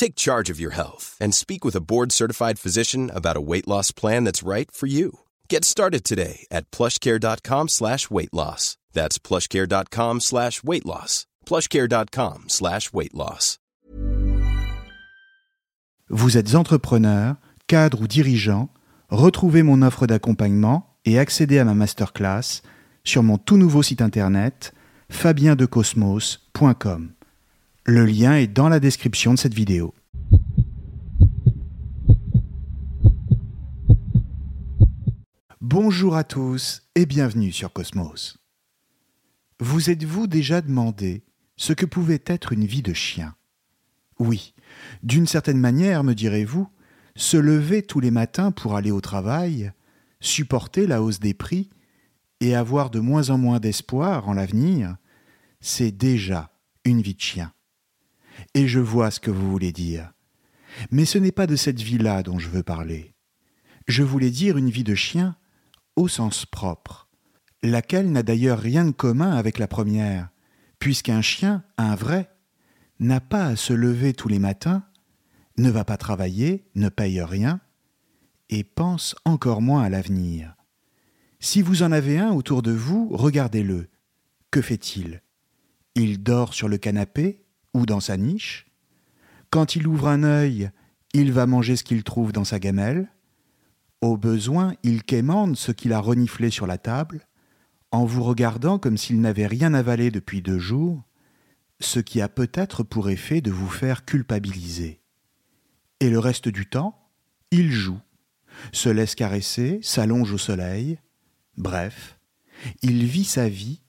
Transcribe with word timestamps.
Take 0.00 0.16
charge 0.16 0.48
of 0.48 0.58
your 0.58 0.72
health 0.72 1.18
and 1.20 1.34
speak 1.34 1.62
with 1.62 1.76
a 1.76 1.82
board-certified 1.82 2.58
physician 2.58 3.10
about 3.14 3.36
a 3.36 3.40
weight 3.42 3.68
loss 3.68 3.92
plan 3.92 4.24
that's 4.24 4.42
right 4.42 4.70
for 4.70 4.86
you. 4.86 5.18
Get 5.50 5.62
started 5.62 6.04
today 6.04 6.46
at 6.50 6.70
plushcare.com 6.70 7.68
slash 7.68 8.10
weight 8.10 8.32
loss. 8.32 8.78
That's 8.94 9.18
plushcare.com 9.18 10.20
slash 10.20 10.64
weight 10.64 10.86
loss. 10.86 11.26
plushcare.com 11.44 12.44
slash 12.48 12.94
weight 12.94 13.12
loss. 13.12 13.58
Vous 16.08 16.38
êtes 16.38 16.54
entrepreneur, 16.54 17.36
cadre 17.66 18.00
ou 18.00 18.06
dirigeant, 18.06 18.70
retrouvez 19.10 19.62
mon 19.62 19.82
offre 19.82 20.06
d'accompagnement 20.06 20.96
et 21.04 21.18
accédez 21.18 21.58
à 21.58 21.66
ma 21.66 21.74
masterclass 21.74 22.62
sur 23.04 23.22
mon 23.22 23.36
tout 23.36 23.58
nouveau 23.58 23.82
site 23.82 24.00
internet 24.00 24.72
fabiendecosmos.com. 25.10 27.12
Le 27.92 28.06
lien 28.06 28.36
est 28.36 28.46
dans 28.46 28.68
la 28.68 28.78
description 28.78 29.34
de 29.34 29.38
cette 29.40 29.52
vidéo. 29.52 29.92
Bonjour 35.60 36.14
à 36.14 36.22
tous 36.22 36.82
et 36.94 37.04
bienvenue 37.04 37.50
sur 37.50 37.72
Cosmos. 37.72 38.38
Vous 39.58 39.90
êtes-vous 39.90 40.28
déjà 40.28 40.60
demandé 40.60 41.24
ce 41.56 41.72
que 41.72 41.84
pouvait 41.84 42.22
être 42.26 42.52
une 42.52 42.64
vie 42.64 42.82
de 42.82 42.92
chien? 42.92 43.34
Oui, 44.20 44.54
d'une 45.02 45.26
certaine 45.26 45.58
manière, 45.58 46.04
me 46.04 46.14
direz-vous, 46.14 46.68
se 47.16 47.38
lever 47.38 47.82
tous 47.82 47.98
les 47.98 48.12
matins 48.12 48.52
pour 48.52 48.76
aller 48.76 48.92
au 48.92 49.00
travail, 49.00 49.72
supporter 50.20 50.86
la 50.86 51.02
hausse 51.02 51.18
des 51.18 51.34
prix 51.34 51.70
et 52.38 52.54
avoir 52.54 52.90
de 52.90 53.00
moins 53.00 53.30
en 53.30 53.38
moins 53.38 53.58
d'espoir 53.58 54.28
en 54.28 54.34
l'avenir, 54.34 54.96
c'est 55.60 55.90
déjà 55.90 56.52
une 56.84 57.02
vie 57.02 57.16
de 57.16 57.20
chien. 57.20 57.52
Et 58.54 58.68
je 58.68 58.80
vois 58.80 59.10
ce 59.10 59.20
que 59.20 59.30
vous 59.30 59.50
voulez 59.50 59.72
dire. 59.72 60.12
Mais 60.90 61.04
ce 61.04 61.18
n'est 61.18 61.32
pas 61.32 61.46
de 61.46 61.56
cette 61.56 61.80
vie-là 61.80 62.22
dont 62.22 62.38
je 62.38 62.48
veux 62.48 62.62
parler. 62.62 63.14
Je 63.88 64.02
voulais 64.02 64.30
dire 64.30 64.56
une 64.56 64.70
vie 64.70 64.84
de 64.84 64.94
chien 64.94 65.36
au 65.96 66.08
sens 66.08 66.46
propre, 66.46 67.08
laquelle 67.62 68.10
n'a 68.12 68.22
d'ailleurs 68.22 68.58
rien 68.58 68.84
de 68.84 68.90
commun 68.90 69.32
avec 69.32 69.58
la 69.58 69.66
première, 69.66 70.30
puisqu'un 70.78 71.22
chien, 71.22 71.64
un 71.76 71.94
vrai, 71.94 72.30
n'a 73.00 73.20
pas 73.20 73.46
à 73.46 73.56
se 73.56 73.72
lever 73.72 74.12
tous 74.12 74.28
les 74.28 74.38
matins, 74.38 74.84
ne 75.58 75.70
va 75.70 75.84
pas 75.84 75.96
travailler, 75.96 76.68
ne 76.74 76.88
paye 76.88 77.20
rien, 77.22 77.60
et 78.48 78.64
pense 78.64 79.14
encore 79.24 79.62
moins 79.62 79.82
à 79.82 79.88
l'avenir. 79.88 80.54
Si 81.38 81.62
vous 81.62 81.82
en 81.82 81.92
avez 81.92 82.18
un 82.18 82.32
autour 82.32 82.62
de 82.62 82.72
vous, 82.72 83.08
regardez-le. 83.12 83.88
Que 84.50 84.60
fait-il? 84.60 85.22
Il 85.94 86.22
dort 86.22 86.54
sur 86.54 86.68
le 86.68 86.78
canapé 86.78 87.39
ou 87.74 87.86
dans 87.86 88.00
sa 88.00 88.16
niche. 88.16 88.66
Quand 89.50 89.76
il 89.76 89.86
ouvre 89.86 90.08
un 90.08 90.22
œil, 90.22 90.70
il 91.12 91.32
va 91.32 91.46
manger 91.46 91.76
ce 91.76 91.84
qu'il 91.84 92.04
trouve 92.04 92.32
dans 92.32 92.44
sa 92.44 92.58
gamelle. 92.58 93.08
Au 94.00 94.16
besoin, 94.16 94.74
il 94.82 95.02
quémande 95.02 95.56
ce 95.56 95.72
qu'il 95.72 95.92
a 95.92 96.00
reniflé 96.00 96.50
sur 96.50 96.66
la 96.66 96.78
table, 96.78 97.26
en 97.90 98.04
vous 98.04 98.22
regardant 98.22 98.78
comme 98.78 98.96
s'il 98.96 99.20
n'avait 99.20 99.46
rien 99.46 99.74
avalé 99.74 100.10
depuis 100.10 100.42
deux 100.42 100.58
jours, 100.58 101.02
ce 101.80 101.98
qui 101.98 102.20
a 102.20 102.28
peut-être 102.28 102.82
pour 102.82 103.10
effet 103.10 103.40
de 103.40 103.50
vous 103.50 103.68
faire 103.68 104.04
culpabiliser. 104.04 105.00
Et 105.98 106.10
le 106.10 106.18
reste 106.18 106.48
du 106.48 106.66
temps, 106.66 107.10
il 107.50 107.72
joue, 107.72 108.00
se 108.72 108.88
laisse 108.88 109.14
caresser, 109.14 109.80
s'allonge 109.82 110.32
au 110.32 110.38
soleil, 110.38 110.98
bref, 111.56 112.18
il 112.82 113.04
vit 113.04 113.24
sa 113.24 113.48
vie 113.48 113.82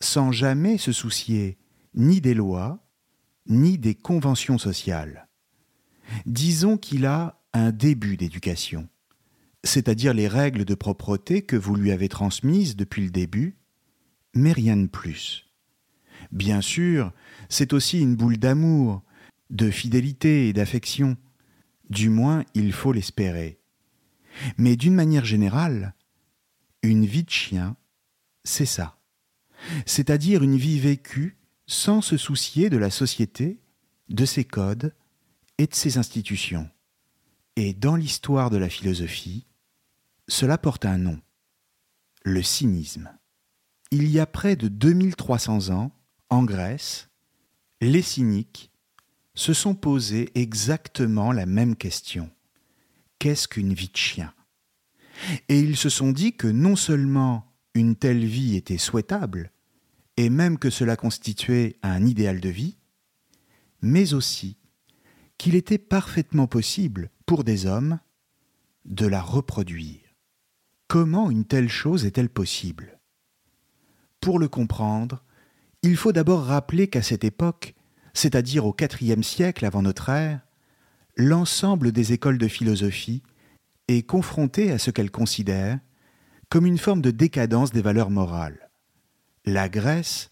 sans 0.00 0.32
jamais 0.32 0.78
se 0.78 0.92
soucier 0.92 1.58
ni 1.94 2.20
des 2.20 2.34
lois, 2.34 2.87
ni 3.48 3.78
des 3.78 3.94
conventions 3.94 4.58
sociales. 4.58 5.28
Disons 6.26 6.76
qu'il 6.76 7.06
a 7.06 7.40
un 7.52 7.72
début 7.72 8.16
d'éducation, 8.16 8.88
c'est-à-dire 9.64 10.14
les 10.14 10.28
règles 10.28 10.64
de 10.64 10.74
propreté 10.74 11.42
que 11.42 11.56
vous 11.56 11.74
lui 11.74 11.90
avez 11.90 12.08
transmises 12.08 12.76
depuis 12.76 13.02
le 13.02 13.10
début, 13.10 13.56
mais 14.34 14.52
rien 14.52 14.76
de 14.76 14.86
plus. 14.86 15.46
Bien 16.32 16.60
sûr, 16.60 17.12
c'est 17.48 17.72
aussi 17.72 18.00
une 18.00 18.16
boule 18.16 18.38
d'amour, 18.38 19.02
de 19.50 19.70
fidélité 19.70 20.48
et 20.48 20.52
d'affection, 20.52 21.16
du 21.90 22.10
moins 22.10 22.44
il 22.54 22.72
faut 22.72 22.92
l'espérer. 22.92 23.60
Mais 24.56 24.76
d'une 24.76 24.94
manière 24.94 25.24
générale, 25.24 25.94
une 26.82 27.06
vie 27.06 27.24
de 27.24 27.30
chien, 27.30 27.76
c'est 28.44 28.66
ça. 28.66 28.98
C'est-à-dire 29.86 30.42
une 30.42 30.56
vie 30.56 30.78
vécue 30.78 31.37
sans 31.68 32.00
se 32.00 32.16
soucier 32.16 32.70
de 32.70 32.78
la 32.78 32.90
société, 32.90 33.60
de 34.08 34.24
ses 34.24 34.44
codes 34.44 34.94
et 35.58 35.66
de 35.66 35.74
ses 35.74 35.98
institutions. 35.98 36.68
Et 37.56 37.74
dans 37.74 37.94
l'histoire 37.94 38.50
de 38.50 38.56
la 38.56 38.70
philosophie, 38.70 39.46
cela 40.26 40.56
porte 40.58 40.86
un 40.86 40.98
nom, 40.98 41.20
le 42.22 42.42
cynisme. 42.42 43.12
Il 43.90 44.08
y 44.08 44.18
a 44.18 44.26
près 44.26 44.56
de 44.56 44.68
2300 44.68 45.70
ans, 45.70 45.92
en 46.30 46.42
Grèce, 46.44 47.08
les 47.80 48.02
cyniques 48.02 48.70
se 49.34 49.52
sont 49.52 49.74
posés 49.74 50.30
exactement 50.34 51.32
la 51.32 51.46
même 51.46 51.76
question. 51.76 52.30
Qu'est-ce 53.18 53.46
qu'une 53.46 53.74
vie 53.74 53.88
de 53.88 53.96
chien? 53.96 54.34
Et 55.48 55.60
ils 55.60 55.76
se 55.76 55.88
sont 55.88 56.12
dit 56.12 56.34
que 56.34 56.48
non 56.48 56.76
seulement 56.76 57.52
une 57.74 57.94
telle 57.94 58.24
vie 58.24 58.56
était 58.56 58.78
souhaitable, 58.78 59.52
et 60.18 60.30
même 60.30 60.58
que 60.58 60.68
cela 60.68 60.96
constituait 60.96 61.76
un 61.84 62.04
idéal 62.04 62.40
de 62.40 62.48
vie, 62.48 62.76
mais 63.82 64.14
aussi 64.14 64.58
qu'il 65.38 65.54
était 65.54 65.78
parfaitement 65.78 66.48
possible 66.48 67.10
pour 67.24 67.44
des 67.44 67.66
hommes 67.66 68.00
de 68.84 69.06
la 69.06 69.22
reproduire. 69.22 70.00
Comment 70.88 71.30
une 71.30 71.44
telle 71.44 71.68
chose 71.68 72.04
est-elle 72.04 72.30
possible? 72.30 72.98
Pour 74.20 74.40
le 74.40 74.48
comprendre, 74.48 75.22
il 75.82 75.96
faut 75.96 76.10
d'abord 76.10 76.42
rappeler 76.42 76.88
qu'à 76.88 77.02
cette 77.02 77.22
époque, 77.22 77.76
c'est-à-dire 78.12 78.66
au 78.66 78.74
IVe 79.00 79.22
siècle 79.22 79.64
avant 79.64 79.82
notre 79.82 80.08
ère, 80.08 80.40
l'ensemble 81.16 81.92
des 81.92 82.12
écoles 82.12 82.38
de 82.38 82.48
philosophie 82.48 83.22
est 83.86 84.02
confronté 84.02 84.72
à 84.72 84.78
ce 84.78 84.90
qu'elles 84.90 85.12
considèrent 85.12 85.78
comme 86.48 86.66
une 86.66 86.78
forme 86.78 87.02
de 87.02 87.12
décadence 87.12 87.70
des 87.70 87.82
valeurs 87.82 88.10
morales 88.10 88.67
la 89.48 89.68
Grèce 89.68 90.30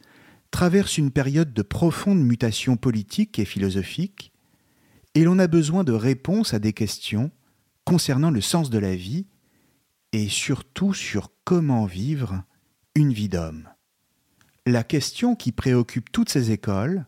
traverse 0.51 0.99
une 0.99 1.11
période 1.11 1.53
de 1.53 1.63
profonde 1.63 2.23
mutation 2.23 2.77
politique 2.77 3.39
et 3.39 3.45
philosophique, 3.45 4.33
et 5.15 5.25
l'on 5.25 5.39
a 5.39 5.47
besoin 5.47 5.85
de 5.85 5.93
réponses 5.93 6.55
à 6.55 6.59
des 6.59 6.73
questions 6.73 7.31
concernant 7.85 8.31
le 8.31 8.41
sens 8.41 8.71
de 8.71 8.79
la 8.79 8.95
vie 8.95 9.27
et 10.13 10.29
surtout 10.29 10.95
sur 10.95 11.31
comment 11.45 11.87
vivre 11.87 12.45
une 12.95 13.13
vie 13.13 13.29
d'homme. 13.29 13.69
La 14.67 14.83
question 14.83 15.37
qui 15.37 15.53
préoccupe 15.53 16.11
toutes 16.11 16.29
ces 16.29 16.51
écoles, 16.51 17.07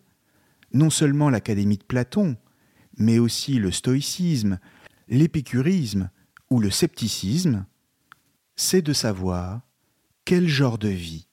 non 0.72 0.90
seulement 0.90 1.30
l'Académie 1.30 1.78
de 1.78 1.84
Platon, 1.84 2.36
mais 2.96 3.18
aussi 3.18 3.54
le 3.54 3.70
stoïcisme, 3.70 4.58
l'épicurisme 5.08 6.10
ou 6.50 6.60
le 6.60 6.70
scepticisme, 6.70 7.66
c'est 8.56 8.82
de 8.82 8.92
savoir 8.92 9.62
quel 10.24 10.48
genre 10.48 10.78
de 10.78 10.88
vie 10.88 11.27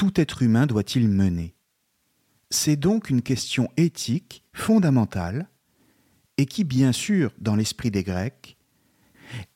tout 0.00 0.18
être 0.18 0.40
humain 0.40 0.66
doit-il 0.66 1.10
mener 1.10 1.54
C'est 2.48 2.76
donc 2.76 3.10
une 3.10 3.20
question 3.20 3.68
éthique 3.76 4.42
fondamentale 4.54 5.50
et 6.38 6.46
qui, 6.46 6.64
bien 6.64 6.92
sûr, 6.92 7.34
dans 7.38 7.54
l'esprit 7.54 7.90
des 7.90 8.02
Grecs, 8.02 8.56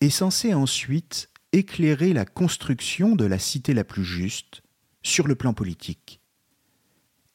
est 0.02 0.10
censé 0.10 0.52
ensuite 0.52 1.30
éclairer 1.52 2.12
la 2.12 2.26
construction 2.26 3.16
de 3.16 3.24
la 3.24 3.38
cité 3.38 3.72
la 3.72 3.84
plus 3.84 4.04
juste 4.04 4.60
sur 5.02 5.26
le 5.26 5.34
plan 5.34 5.54
politique. 5.54 6.20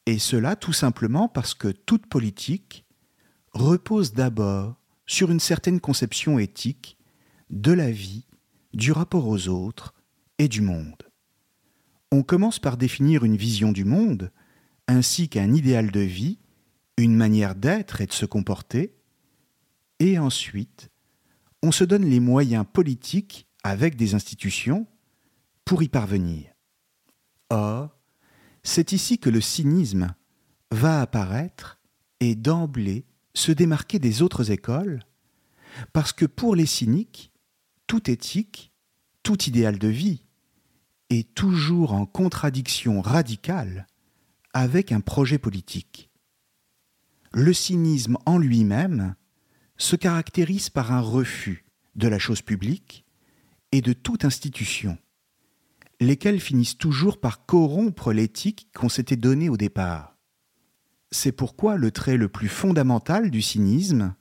Et 0.06 0.20
cela 0.20 0.54
tout 0.54 0.72
simplement 0.72 1.28
parce 1.28 1.54
que 1.54 1.66
toute 1.66 2.06
politique 2.06 2.84
repose 3.50 4.12
d'abord 4.12 4.76
sur 5.06 5.32
une 5.32 5.40
certaine 5.40 5.80
conception 5.80 6.38
éthique 6.38 6.96
de 7.50 7.72
la 7.72 7.90
vie, 7.90 8.28
du 8.72 8.92
rapport 8.92 9.26
aux 9.26 9.48
autres 9.48 9.94
et 10.38 10.46
du 10.46 10.60
monde. 10.60 11.09
On 12.12 12.22
commence 12.22 12.58
par 12.58 12.76
définir 12.76 13.24
une 13.24 13.36
vision 13.36 13.72
du 13.72 13.84
monde, 13.84 14.32
ainsi 14.88 15.28
qu'un 15.28 15.52
idéal 15.54 15.90
de 15.90 16.00
vie, 16.00 16.38
une 16.96 17.14
manière 17.14 17.54
d'être 17.54 18.00
et 18.00 18.06
de 18.06 18.12
se 18.12 18.26
comporter, 18.26 18.96
et 20.00 20.18
ensuite 20.18 20.90
on 21.62 21.72
se 21.72 21.84
donne 21.84 22.04
les 22.04 22.20
moyens 22.20 22.64
politiques 22.70 23.46
avec 23.62 23.96
des 23.96 24.14
institutions 24.14 24.86
pour 25.64 25.82
y 25.82 25.88
parvenir. 25.88 26.46
Or, 27.50 27.98
c'est 28.62 28.92
ici 28.92 29.18
que 29.18 29.30
le 29.30 29.40
cynisme 29.40 30.14
va 30.70 31.02
apparaître 31.02 31.78
et 32.20 32.34
d'emblée 32.34 33.06
se 33.34 33.52
démarquer 33.52 33.98
des 33.98 34.22
autres 34.22 34.50
écoles, 34.50 35.00
parce 35.92 36.12
que 36.12 36.24
pour 36.24 36.56
les 36.56 36.66
cyniques, 36.66 37.32
tout 37.86 38.10
éthique, 38.10 38.72
tout 39.22 39.42
idéal 39.44 39.78
de 39.78 39.88
vie 39.88 40.24
est 41.10 41.34
toujours 41.34 41.92
en 41.92 42.06
contradiction 42.06 43.00
radicale 43.00 43.86
avec 44.52 44.92
un 44.92 45.00
projet 45.00 45.38
politique. 45.38 46.10
Le 47.32 47.52
cynisme 47.52 48.16
en 48.26 48.38
lui-même 48.38 49.14
se 49.76 49.96
caractérise 49.96 50.70
par 50.70 50.92
un 50.92 51.00
refus 51.00 51.64
de 51.96 52.08
la 52.08 52.18
chose 52.18 52.42
publique 52.42 53.04
et 53.72 53.80
de 53.80 53.92
toute 53.92 54.24
institution, 54.24 54.98
lesquelles 56.00 56.40
finissent 56.40 56.78
toujours 56.78 57.20
par 57.20 57.46
corrompre 57.46 58.12
l'éthique 58.12 58.68
qu'on 58.74 58.88
s'était 58.88 59.16
donnée 59.16 59.48
au 59.48 59.56
départ. 59.56 60.16
C'est 61.12 61.32
pourquoi 61.32 61.76
le 61.76 61.90
trait 61.90 62.16
le 62.16 62.28
plus 62.28 62.48
fondamental 62.48 63.30
du 63.30 63.42
cynisme, 63.42 64.14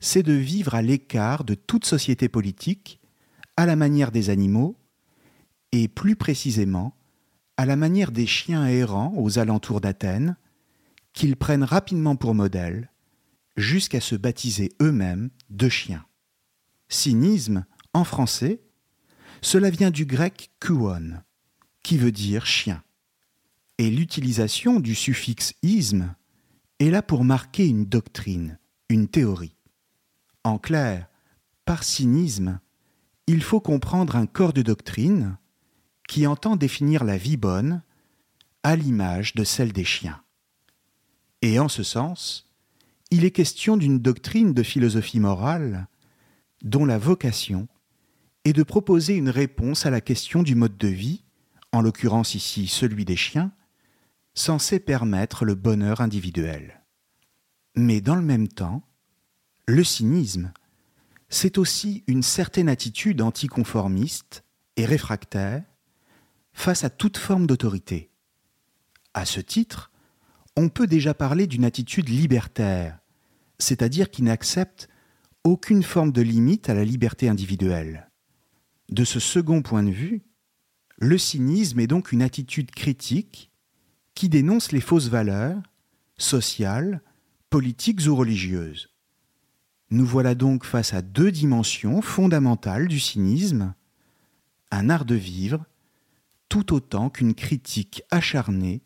c'est 0.00 0.22
de 0.22 0.32
vivre 0.32 0.74
à 0.74 0.82
l'écart 0.82 1.44
de 1.44 1.54
toute 1.54 1.84
société 1.84 2.28
politique, 2.28 3.00
à 3.56 3.66
la 3.66 3.76
manière 3.76 4.12
des 4.12 4.30
animaux, 4.30 4.81
et 5.72 5.88
plus 5.88 6.16
précisément 6.16 6.94
à 7.56 7.66
la 7.66 7.76
manière 7.76 8.12
des 8.12 8.26
chiens 8.26 8.66
errants 8.66 9.12
aux 9.16 9.38
alentours 9.38 9.80
d'Athènes, 9.80 10.36
qu'ils 11.12 11.36
prennent 11.36 11.64
rapidement 11.64 12.16
pour 12.16 12.34
modèle, 12.34 12.90
jusqu'à 13.56 14.00
se 14.00 14.14
baptiser 14.14 14.72
eux-mêmes 14.80 15.30
de 15.50 15.68
chiens. 15.68 16.04
Cynisme, 16.88 17.64
en 17.92 18.04
français, 18.04 18.62
cela 19.42 19.70
vient 19.70 19.90
du 19.90 20.06
grec 20.06 20.50
kuon, 20.60 21.22
qui 21.82 21.98
veut 21.98 22.12
dire 22.12 22.46
chien. 22.46 22.82
Et 23.78 23.90
l'utilisation 23.90 24.80
du 24.80 24.94
suffixe 24.94 25.54
isme 25.62 26.14
est 26.78 26.90
là 26.90 27.02
pour 27.02 27.24
marquer 27.24 27.66
une 27.66 27.84
doctrine, 27.84 28.58
une 28.88 29.08
théorie. 29.08 29.56
En 30.44 30.58
clair, 30.58 31.08
par 31.64 31.84
cynisme, 31.84 32.60
il 33.26 33.42
faut 33.42 33.60
comprendre 33.60 34.16
un 34.16 34.26
corps 34.26 34.52
de 34.52 34.62
doctrine 34.62 35.36
qui 36.12 36.26
entend 36.26 36.56
définir 36.56 37.04
la 37.04 37.16
vie 37.16 37.38
bonne 37.38 37.80
à 38.62 38.76
l'image 38.76 39.34
de 39.34 39.44
celle 39.44 39.72
des 39.72 39.86
chiens. 39.86 40.22
Et 41.40 41.58
en 41.58 41.70
ce 41.70 41.82
sens, 41.82 42.52
il 43.10 43.24
est 43.24 43.30
question 43.30 43.78
d'une 43.78 43.98
doctrine 43.98 44.52
de 44.52 44.62
philosophie 44.62 45.20
morale 45.20 45.88
dont 46.62 46.84
la 46.84 46.98
vocation 46.98 47.66
est 48.44 48.52
de 48.52 48.62
proposer 48.62 49.14
une 49.14 49.30
réponse 49.30 49.86
à 49.86 49.90
la 49.90 50.02
question 50.02 50.42
du 50.42 50.54
mode 50.54 50.76
de 50.76 50.88
vie, 50.88 51.24
en 51.72 51.80
l'occurrence 51.80 52.34
ici 52.34 52.66
celui 52.66 53.06
des 53.06 53.16
chiens, 53.16 53.50
censé 54.34 54.80
permettre 54.80 55.46
le 55.46 55.54
bonheur 55.54 56.02
individuel. 56.02 56.82
Mais 57.74 58.02
dans 58.02 58.16
le 58.16 58.20
même 58.20 58.48
temps, 58.48 58.82
le 59.66 59.82
cynisme, 59.82 60.52
c'est 61.30 61.56
aussi 61.56 62.04
une 62.06 62.22
certaine 62.22 62.68
attitude 62.68 63.22
anticonformiste 63.22 64.44
et 64.76 64.84
réfractaire 64.84 65.64
face 66.52 66.84
à 66.84 66.90
toute 66.90 67.16
forme 67.16 67.46
d'autorité. 67.46 68.10
À 69.14 69.24
ce 69.24 69.40
titre, 69.40 69.90
on 70.56 70.68
peut 70.68 70.86
déjà 70.86 71.14
parler 71.14 71.46
d'une 71.46 71.64
attitude 71.64 72.08
libertaire, 72.08 72.98
c'est-à-dire 73.58 74.10
qui 74.10 74.22
n'accepte 74.22 74.88
aucune 75.44 75.82
forme 75.82 76.12
de 76.12 76.22
limite 76.22 76.68
à 76.68 76.74
la 76.74 76.84
liberté 76.84 77.28
individuelle. 77.28 78.10
De 78.88 79.04
ce 79.04 79.20
second 79.20 79.62
point 79.62 79.82
de 79.82 79.90
vue, 79.90 80.22
le 80.98 81.18
cynisme 81.18 81.80
est 81.80 81.86
donc 81.86 82.12
une 82.12 82.22
attitude 82.22 82.70
critique 82.70 83.50
qui 84.14 84.28
dénonce 84.28 84.72
les 84.72 84.80
fausses 84.80 85.08
valeurs, 85.08 85.60
sociales, 86.16 87.02
politiques 87.50 88.06
ou 88.06 88.14
religieuses. 88.14 88.90
Nous 89.90 90.06
voilà 90.06 90.34
donc 90.34 90.64
face 90.64 90.94
à 90.94 91.02
deux 91.02 91.32
dimensions 91.32 92.02
fondamentales 92.02 92.88
du 92.88 93.00
cynisme, 93.00 93.74
un 94.70 94.90
art 94.90 95.04
de 95.04 95.14
vivre, 95.14 95.64
tout 96.52 96.74
autant 96.74 97.08
qu'une 97.08 97.32
critique 97.32 98.02
acharnée 98.10 98.82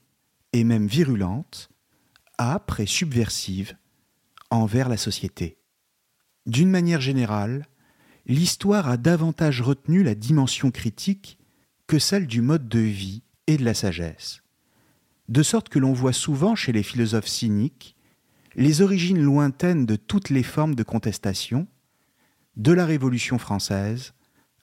et 0.52 0.62
même 0.62 0.86
virulente, 0.86 1.68
âpre 2.38 2.78
et 2.78 2.86
subversive 2.86 3.76
envers 4.50 4.88
la 4.88 4.96
société. 4.96 5.58
D'une 6.46 6.70
manière 6.70 7.00
générale, 7.00 7.66
l'histoire 8.24 8.88
a 8.88 8.96
davantage 8.96 9.62
retenu 9.62 10.04
la 10.04 10.14
dimension 10.14 10.70
critique 10.70 11.40
que 11.88 11.98
celle 11.98 12.28
du 12.28 12.40
mode 12.40 12.68
de 12.68 12.78
vie 12.78 13.24
et 13.48 13.56
de 13.56 13.64
la 13.64 13.74
sagesse, 13.74 14.44
de 15.28 15.42
sorte 15.42 15.68
que 15.68 15.80
l'on 15.80 15.92
voit 15.92 16.12
souvent 16.12 16.54
chez 16.54 16.70
les 16.70 16.84
philosophes 16.84 17.26
cyniques 17.26 17.96
les 18.54 18.80
origines 18.80 19.20
lointaines 19.20 19.86
de 19.86 19.96
toutes 19.96 20.30
les 20.30 20.44
formes 20.44 20.76
de 20.76 20.84
contestation, 20.84 21.66
de 22.54 22.70
la 22.70 22.86
Révolution 22.86 23.38
française 23.38 24.14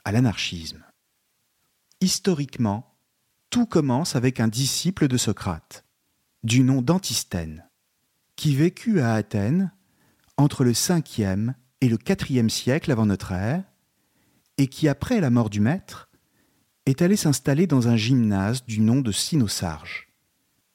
à 0.05 0.13
l'anarchisme. 0.13 0.85
Historiquement, 1.99 2.92
tout 3.53 3.67
commence 3.67 4.15
avec 4.15 4.39
un 4.39 4.47
disciple 4.47 5.07
de 5.07 5.15
Socrate, 5.15 5.85
du 6.43 6.63
nom 6.63 6.81
d'Antisthène, 6.81 7.69
qui 8.35 8.55
vécut 8.55 8.99
à 8.99 9.13
Athènes 9.13 9.71
entre 10.37 10.63
le 10.63 10.71
5e 10.71 11.53
et 11.79 11.87
le 11.87 11.97
4e 11.97 12.49
siècle 12.49 12.91
avant 12.91 13.05
notre 13.05 13.31
ère, 13.31 13.63
et 14.57 14.65
qui, 14.65 14.87
après 14.87 15.21
la 15.21 15.29
mort 15.29 15.51
du 15.51 15.59
maître, 15.59 16.09
est 16.87 17.03
allé 17.03 17.15
s'installer 17.15 17.67
dans 17.67 17.87
un 17.87 17.95
gymnase 17.95 18.65
du 18.65 18.79
nom 18.79 19.01
de 19.01 19.11
Cynosarge, 19.11 20.07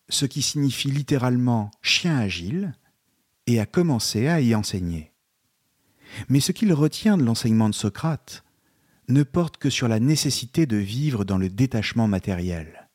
ce 0.09 0.25
qui 0.25 0.41
signifie 0.41 0.93
littéralement 0.93 1.73
chien 1.83 2.17
agile, 2.17 2.77
et 3.49 3.59
a 3.59 3.67
commencé 3.67 4.29
à 4.29 4.41
y 4.41 4.55
enseigner. 4.55 5.13
Mais 6.29 6.39
ce 6.39 6.53
qu'il 6.53 6.73
retient 6.73 7.19
de 7.19 7.25
l'enseignement 7.25 7.69
de 7.69 7.75
Socrate 7.75 8.45
ne 9.09 9.23
porte 9.23 9.57
que 9.57 9.71
sur 9.71 9.89
la 9.89 10.01
nécessité 10.01 10.67
de 10.67 10.77
vivre 10.77 11.25
dans 11.25 11.39
le 11.39 11.49
détachement 11.49 12.09
matériel. 12.09 12.89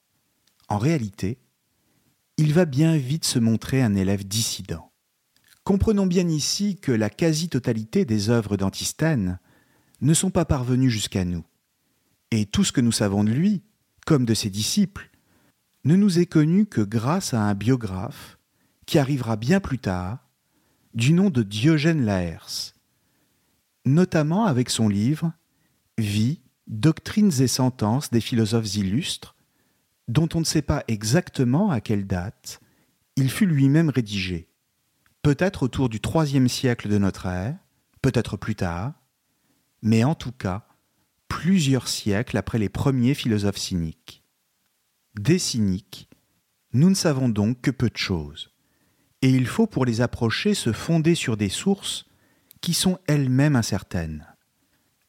En 0.70 0.77
réalité, 0.77 1.39
il 2.38 2.53
va 2.53 2.65
bien 2.65 2.98
vite 2.98 3.25
se 3.25 3.39
montrer 3.39 3.82
un 3.82 3.96
élève 3.96 4.25
dissident. 4.25 4.91
Comprenons 5.63 6.05
bien 6.05 6.27
ici 6.27 6.77
que 6.77 6.91
la 6.91 7.10
quasi-totalité 7.10 8.05
des 8.05 8.29
œuvres 8.29 8.58
d'Antisthène 8.58 9.39
ne 10.01 10.13
sont 10.13 10.32
pas 10.32 10.46
parvenues 10.46 10.89
jusqu'à 10.89 11.25
nous, 11.25 11.46
et 12.32 12.46
tout 12.46 12.63
ce 12.63 12.72
que 12.72 12.82
nous 12.82 12.91
savons 12.91 13.24
de 13.24 13.32
lui, 13.32 13.63
comme 14.05 14.25
de 14.25 14.34
ses 14.34 14.50
disciples, 14.50 15.10
ne 15.86 15.96
nous 15.96 16.20
est 16.20 16.25
connu 16.25 16.65
que 16.65 16.82
grâce 16.82 17.34
à 17.34 17.41
un 17.41 17.53
biographe 17.53 18.38
qui 18.86 19.00
arrivera 19.00 19.36
bien 19.36 19.60
plus 19.60 19.79
tard, 19.79 20.29
du 20.93 21.13
nom 21.13 21.29
de 21.29 21.43
Diogène 21.43 22.05
Laërce, 22.05 22.75
notamment 23.86 24.46
avec 24.46 24.70
son 24.70 24.88
livre 24.88 25.32
Vie, 25.97 26.41
doctrines 26.67 27.41
et 27.41 27.47
sentences 27.47 28.09
des 28.09 28.21
philosophes 28.21 28.75
illustres, 28.75 29.35
dont 30.07 30.29
on 30.33 30.39
ne 30.39 30.45
sait 30.45 30.62
pas 30.62 30.83
exactement 30.88 31.71
à 31.71 31.81
quelle 31.81 32.07
date 32.07 32.59
il 33.15 33.29
fut 33.29 33.45
lui-même 33.45 33.89
rédigé 33.89 34.50
peut-être 35.23 35.63
autour 35.63 35.89
du 35.89 36.00
troisième 36.01 36.50
siècle 36.50 36.89
de 36.89 36.97
notre 37.00 37.25
ère, 37.25 37.57
peut-être 38.01 38.38
plus 38.38 38.55
tard, 38.55 38.93
mais 39.81 40.03
en 40.03 40.13
tout 40.13 40.33
cas 40.33 40.67
plusieurs 41.29 41.88
siècles 41.88 42.38
après 42.38 42.59
les 42.59 42.69
premiers 42.69 43.15
philosophes 43.15 43.57
cyniques. 43.57 44.23
Des 45.15 45.39
cyniques, 45.39 46.09
nous 46.73 46.89
ne 46.89 46.95
savons 46.95 47.29
donc 47.29 47.62
que 47.62 47.71
peu 47.71 47.89
de 47.89 47.97
choses, 47.97 48.51
et 49.21 49.29
il 49.29 49.47
faut 49.47 49.65
pour 49.65 49.85
les 49.85 50.01
approcher 50.01 50.53
se 50.53 50.73
fonder 50.73 51.15
sur 51.15 51.38
des 51.38 51.50
sources 51.50 52.05
qui 52.62 52.73
sont 52.73 53.00
elles-mêmes 53.07 53.55
incertaines. 53.55 54.27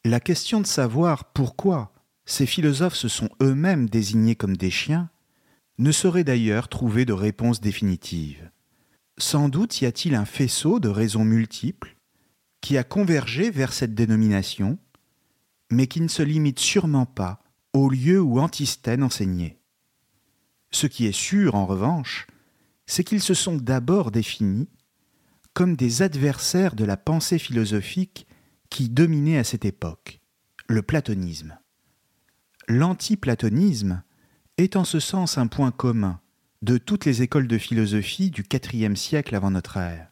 La 0.06 0.20
question 0.20 0.60
de 0.60 0.66
savoir 0.66 1.32
pourquoi 1.32 1.94
ces 2.26 2.44
philosophes 2.44 2.94
se 2.94 3.08
sont 3.08 3.30
eux-mêmes 3.40 3.88
désignés 3.88 4.34
comme 4.34 4.54
des 4.54 4.70
chiens 4.70 5.08
ne 5.78 5.92
saurait 5.92 6.24
d'ailleurs 6.24 6.68
trouver 6.68 7.06
de 7.06 7.14
réponse 7.14 7.62
définitive. 7.62 8.50
Sans 9.16 9.48
doute 9.48 9.80
y 9.80 9.86
a-t-il 9.86 10.14
un 10.14 10.26
faisceau 10.26 10.78
de 10.78 10.90
raisons 10.90 11.24
multiples 11.24 11.96
qui 12.60 12.76
a 12.76 12.84
convergé 12.84 13.50
vers 13.50 13.72
cette 13.72 13.94
dénomination, 13.94 14.78
mais 15.70 15.86
qui 15.86 16.02
ne 16.02 16.08
se 16.08 16.22
limite 16.22 16.58
sûrement 16.58 17.06
pas 17.06 17.42
au 17.72 17.88
lieu 17.88 18.20
où 18.20 18.40
Antisthène 18.40 19.02
enseignait. 19.02 19.58
Ce 20.70 20.86
qui 20.86 21.06
est 21.06 21.12
sûr, 21.12 21.54
en 21.54 21.64
revanche, 21.64 22.26
c'est 22.84 23.04
qu'ils 23.04 23.22
se 23.22 23.34
sont 23.34 23.56
d'abord 23.56 24.10
définis 24.10 24.68
comme 25.54 25.76
des 25.76 26.02
adversaires 26.02 26.74
de 26.74 26.84
la 26.84 26.98
pensée 26.98 27.38
philosophique 27.38 28.26
qui 28.74 28.88
dominait 28.88 29.38
à 29.38 29.44
cette 29.44 29.64
époque, 29.64 30.20
le 30.66 30.82
platonisme. 30.82 31.56
L'antiplatonisme 32.66 34.02
est 34.58 34.74
en 34.74 34.82
ce 34.82 34.98
sens 34.98 35.38
un 35.38 35.46
point 35.46 35.70
commun 35.70 36.20
de 36.60 36.76
toutes 36.76 37.04
les 37.04 37.22
écoles 37.22 37.46
de 37.46 37.56
philosophie 37.56 38.32
du 38.32 38.44
IVe 38.72 38.96
siècle 38.96 39.36
avant 39.36 39.52
notre 39.52 39.76
ère. 39.76 40.10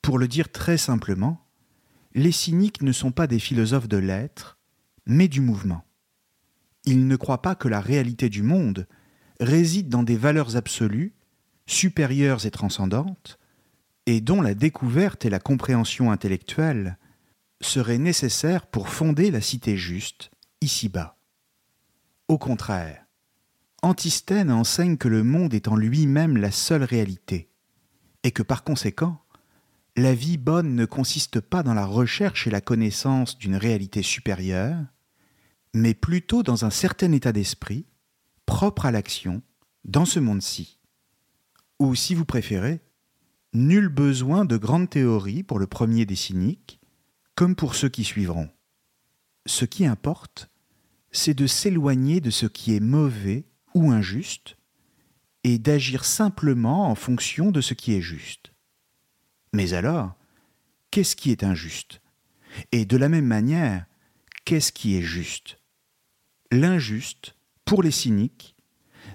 Pour 0.00 0.20
le 0.20 0.28
dire 0.28 0.52
très 0.52 0.76
simplement, 0.76 1.44
les 2.14 2.30
cyniques 2.30 2.82
ne 2.82 2.92
sont 2.92 3.10
pas 3.10 3.26
des 3.26 3.40
philosophes 3.40 3.88
de 3.88 3.96
l'être, 3.96 4.58
mais 5.04 5.26
du 5.26 5.40
mouvement. 5.40 5.82
Ils 6.84 7.08
ne 7.08 7.16
croient 7.16 7.42
pas 7.42 7.56
que 7.56 7.66
la 7.66 7.80
réalité 7.80 8.28
du 8.28 8.44
monde 8.44 8.86
réside 9.40 9.88
dans 9.88 10.04
des 10.04 10.16
valeurs 10.16 10.54
absolues, 10.54 11.16
supérieures 11.66 12.46
et 12.46 12.52
transcendantes, 12.52 13.40
et 14.06 14.20
dont 14.20 14.40
la 14.40 14.54
découverte 14.54 15.24
et 15.24 15.30
la 15.30 15.40
compréhension 15.40 16.12
intellectuelle 16.12 16.96
seraient 17.60 17.98
nécessaires 17.98 18.66
pour 18.66 18.88
fonder 18.88 19.30
la 19.30 19.40
cité 19.40 19.76
juste, 19.76 20.30
ici-bas. 20.60 21.18
Au 22.28 22.38
contraire, 22.38 23.04
Antisthène 23.82 24.50
enseigne 24.50 24.96
que 24.96 25.08
le 25.08 25.22
monde 25.22 25.54
est 25.54 25.68
en 25.68 25.76
lui-même 25.76 26.36
la 26.36 26.50
seule 26.50 26.82
réalité, 26.82 27.50
et 28.22 28.32
que 28.32 28.42
par 28.42 28.64
conséquent, 28.64 29.22
la 29.96 30.14
vie 30.14 30.36
bonne 30.36 30.74
ne 30.74 30.84
consiste 30.84 31.40
pas 31.40 31.62
dans 31.62 31.74
la 31.74 31.86
recherche 31.86 32.46
et 32.46 32.50
la 32.50 32.60
connaissance 32.60 33.38
d'une 33.38 33.56
réalité 33.56 34.02
supérieure, 34.02 34.84
mais 35.72 35.94
plutôt 35.94 36.42
dans 36.42 36.64
un 36.64 36.70
certain 36.70 37.12
état 37.12 37.32
d'esprit, 37.32 37.86
propre 38.44 38.86
à 38.86 38.90
l'action, 38.90 39.42
dans 39.84 40.04
ce 40.04 40.18
monde-ci. 40.18 40.80
Ou 41.78 41.94
si 41.94 42.14
vous 42.14 42.24
préférez, 42.24 42.80
nul 43.52 43.88
besoin 43.88 44.44
de 44.44 44.56
grandes 44.56 44.90
théories 44.90 45.42
pour 45.42 45.58
le 45.58 45.66
premier 45.66 46.06
des 46.06 46.16
cyniques, 46.16 46.80
comme 47.36 47.54
pour 47.54 47.76
ceux 47.76 47.90
qui 47.90 48.02
suivront. 48.02 48.48
Ce 49.44 49.64
qui 49.64 49.86
importe, 49.86 50.50
c'est 51.12 51.34
de 51.34 51.46
s'éloigner 51.46 52.20
de 52.20 52.30
ce 52.30 52.46
qui 52.46 52.74
est 52.74 52.80
mauvais 52.80 53.44
ou 53.74 53.92
injuste, 53.92 54.56
et 55.44 55.58
d'agir 55.58 56.04
simplement 56.04 56.90
en 56.90 56.96
fonction 56.96 57.52
de 57.52 57.60
ce 57.60 57.74
qui 57.74 57.94
est 57.94 58.00
juste. 58.00 58.52
Mais 59.52 59.74
alors, 59.74 60.16
qu'est-ce 60.90 61.14
qui 61.14 61.30
est 61.30 61.44
injuste? 61.44 62.00
Et 62.72 62.84
de 62.84 62.96
la 62.96 63.08
même 63.08 63.26
manière, 63.26 63.86
qu'est-ce 64.44 64.72
qui 64.72 64.96
est 64.96 65.02
juste? 65.02 65.60
L'injuste, 66.50 67.36
pour 67.64 67.82
les 67.82 67.92
cyniques, 67.92 68.56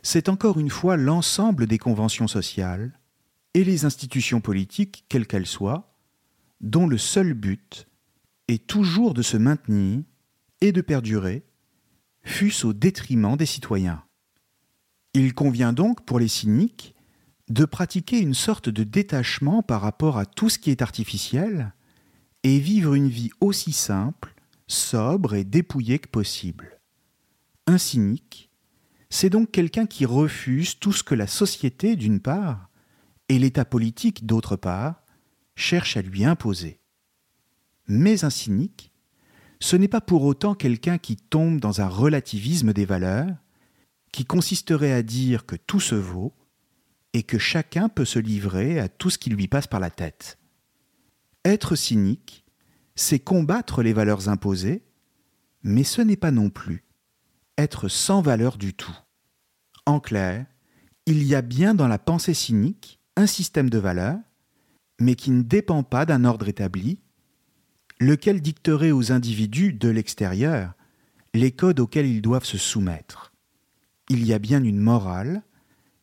c'est 0.04 0.30
encore 0.30 0.60
une 0.60 0.70
fois 0.70 0.96
l'ensemble 0.96 1.68
des 1.68 1.78
conventions 1.78 2.28
sociales 2.28 2.98
et 3.54 3.64
les 3.64 3.84
institutions 3.84 4.42
politiques, 4.42 5.06
quelles 5.10 5.28
qu'elles 5.28 5.48
soient, 5.48 5.94
dont 6.62 6.88
le 6.88 6.98
seul 6.98 7.34
but 7.34 7.88
est 8.48 8.68
toujours 8.68 9.14
de 9.14 9.22
se 9.22 9.38
maintenir 9.38 10.04
et 10.62 10.72
de 10.72 10.82
perdurer, 10.82 11.46
fût-ce 12.24 12.68
au 12.68 12.74
détriment 12.74 13.38
des 13.38 13.46
citoyens. 13.46 14.04
Il 15.14 15.34
convient 15.34 15.74
donc 15.74 16.06
pour 16.06 16.20
les 16.20 16.28
cyniques 16.28 16.96
de 17.50 17.66
pratiquer 17.66 18.20
une 18.20 18.34
sorte 18.34 18.70
de 18.70 18.84
détachement 18.84 19.62
par 19.62 19.82
rapport 19.82 20.18
à 20.18 20.26
tout 20.26 20.50
ce 20.50 20.58
qui 20.58 20.72
est 20.72 20.82
artificiel 20.82 21.74
et 22.44 22.60
vivre 22.60 22.94
une 22.94 23.10
vie 23.10 23.32
aussi 23.42 23.74
simple, 23.74 24.34
sobre 24.68 25.36
et 25.36 25.44
dépouillée 25.44 26.00
que 26.00 26.08
possible. 26.08 26.80
Un 27.68 27.78
cynique, 27.78 28.50
c'est 29.10 29.30
donc 29.30 29.52
quelqu'un 29.52 29.86
qui 29.86 30.06
refuse 30.06 30.80
tout 30.80 30.94
ce 30.94 31.04
que 31.04 31.14
la 31.14 31.28
société, 31.28 31.96
d'une 31.96 32.22
part, 32.22 32.70
et 33.28 33.38
l'état 33.38 33.66
politique, 33.66 34.26
d'autre 34.26 34.56
part, 34.56 35.04
cherche 35.56 35.98
à 35.98 36.02
lui 36.02 36.24
imposer. 36.24 36.81
Mais 37.92 38.24
un 38.24 38.30
cynique, 38.30 38.94
ce 39.60 39.76
n'est 39.76 39.90
pas 39.90 40.00
pour 40.00 40.24
autant 40.24 40.56
quelqu'un 40.56 40.98
qui 40.98 41.18
tombe 41.18 41.60
dans 41.60 41.82
un 41.82 41.90
relativisme 41.90 42.72
des 42.72 42.86
valeurs, 42.86 43.36
qui 44.14 44.24
consisterait 44.24 44.94
à 44.94 45.04
dire 45.04 45.46
que 45.46 45.58
tout 45.58 45.82
se 45.82 45.96
vaut 45.96 46.34
et 47.12 47.24
que 47.24 47.38
chacun 47.38 47.90
peut 47.90 48.06
se 48.06 48.18
livrer 48.18 48.80
à 48.80 48.88
tout 48.88 49.10
ce 49.10 49.18
qui 49.18 49.30
lui 49.30 49.50
passe 49.50 49.68
par 49.68 49.82
la 49.82 49.90
tête. 49.90 50.40
Être 51.44 51.76
cynique, 51.76 52.46
c'est 52.96 53.20
combattre 53.20 53.84
les 53.84 53.92
valeurs 53.92 54.30
imposées, 54.30 54.86
mais 55.62 55.84
ce 55.84 56.02
n'est 56.02 56.16
pas 56.16 56.32
non 56.32 56.50
plus 56.50 56.86
être 57.58 57.90
sans 57.90 58.22
valeur 58.22 58.58
du 58.58 58.74
tout. 58.74 58.98
En 59.86 60.00
clair, 60.00 60.46
il 61.08 61.24
y 61.24 61.36
a 61.36 61.42
bien 61.42 61.76
dans 61.76 61.90
la 61.90 62.00
pensée 62.00 62.34
cynique 62.34 63.02
un 63.18 63.28
système 63.28 63.70
de 63.70 63.80
valeurs, 63.80 64.20
mais 64.98 65.16
qui 65.16 65.32
ne 65.32 65.42
dépend 65.42 65.84
pas 65.84 66.06
d'un 66.06 66.24
ordre 66.24 66.48
établi, 66.48 67.02
lequel 68.02 68.42
dicterait 68.42 68.92
aux 68.92 69.12
individus 69.12 69.74
de 69.74 69.88
l'extérieur 69.88 70.74
les 71.34 71.52
codes 71.52 71.80
auxquels 71.80 72.08
ils 72.08 72.22
doivent 72.22 72.46
se 72.46 72.58
soumettre? 72.58 73.32
Il 74.10 74.26
y 74.26 74.34
a 74.34 74.40
bien 74.40 74.64
une 74.64 74.80
morale, 74.80 75.44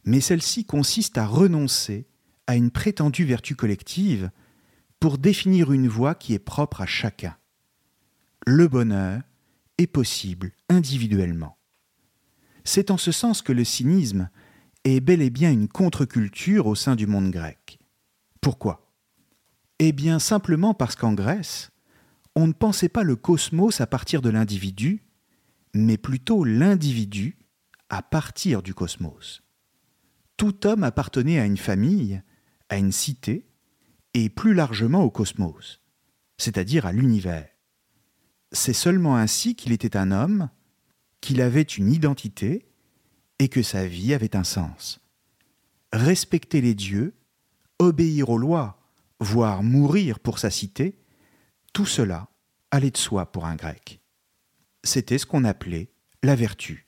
mais 0.04 0.20
celle-ci 0.20 0.64
consiste 0.64 1.18
à 1.18 1.26
renoncer 1.26 2.06
à 2.46 2.56
une 2.56 2.70
prétendue 2.70 3.24
vertu 3.24 3.56
collective 3.56 4.30
pour 5.00 5.18
définir 5.18 5.72
une 5.72 5.88
voie 5.88 6.14
qui 6.14 6.32
est 6.34 6.38
propre 6.38 6.80
à 6.80 6.86
chacun. 6.86 7.36
Le 8.46 8.68
bonheur 8.68 9.20
est 9.76 9.88
possible 9.88 10.52
individuellement. 10.68 11.58
C'est 12.64 12.90
en 12.90 12.96
ce 12.96 13.12
sens 13.12 13.42
que 13.42 13.52
le 13.52 13.64
cynisme 13.64 14.30
est 14.84 15.00
bel 15.00 15.20
et 15.20 15.30
bien 15.30 15.50
une 15.50 15.68
contre-culture 15.68 16.66
au 16.66 16.74
sein 16.74 16.96
du 16.96 17.06
monde 17.06 17.30
grec. 17.30 17.78
Pourquoi? 18.40 18.92
Eh 19.80 19.92
bien 19.92 20.18
simplement 20.18 20.74
parce 20.74 20.96
qu'en 20.96 21.12
Grèce, 21.12 21.70
on 22.38 22.46
ne 22.46 22.52
pensait 22.52 22.88
pas 22.88 23.02
le 23.02 23.16
cosmos 23.16 23.80
à 23.80 23.88
partir 23.88 24.22
de 24.22 24.30
l'individu, 24.30 25.02
mais 25.74 25.96
plutôt 25.96 26.44
l'individu 26.44 27.36
à 27.88 28.00
partir 28.00 28.62
du 28.62 28.74
cosmos. 28.74 29.42
Tout 30.36 30.64
homme 30.64 30.84
appartenait 30.84 31.40
à 31.40 31.46
une 31.46 31.56
famille, 31.56 32.22
à 32.68 32.76
une 32.76 32.92
cité, 32.92 33.48
et 34.14 34.28
plus 34.28 34.54
largement 34.54 35.02
au 35.02 35.10
cosmos, 35.10 35.80
c'est-à-dire 36.36 36.86
à, 36.86 36.92
l'univers. 36.92 37.48
C'est 38.52 38.72
seulement 38.72 39.16
ainsi 39.16 39.56
qu'il 39.56 39.72
était 39.72 39.96
un 39.96 40.12
homme, 40.12 40.48
qu'il 41.20 41.40
avait 41.40 41.62
une 41.62 41.90
identité, 41.90 42.68
et 43.40 43.48
que 43.48 43.64
sa 43.64 43.88
vie 43.88 44.14
avait 44.14 44.36
un 44.36 44.44
sens. 44.44 45.00
Respecter 45.92 46.60
les 46.60 46.76
dieux, 46.76 47.16
obéir 47.80 48.30
aux 48.30 48.38
lois, 48.38 48.80
voire 49.18 49.64
mourir 49.64 50.20
pour 50.20 50.38
sa 50.38 50.50
cité, 50.50 51.00
tout 51.72 51.86
cela 51.86 52.27
allait 52.70 52.90
de 52.90 52.96
soi 52.96 53.30
pour 53.32 53.46
un 53.46 53.56
grec. 53.56 54.00
C'était 54.84 55.18
ce 55.18 55.26
qu'on 55.26 55.44
appelait 55.44 55.90
la 56.22 56.34
vertu. 56.34 56.86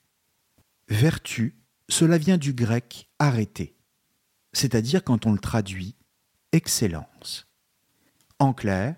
Vertu, 0.89 1.57
cela 1.89 2.19
vient 2.19 2.39
du 2.39 2.53
grec 2.53 3.09
arrêter, 3.19 3.77
c'est-à-dire 4.53 5.05
quand 5.05 5.27
on 5.27 5.33
le 5.33 5.39
traduit, 5.39 5.97
excellence. 6.53 7.47
En 8.39 8.53
clair, 8.53 8.97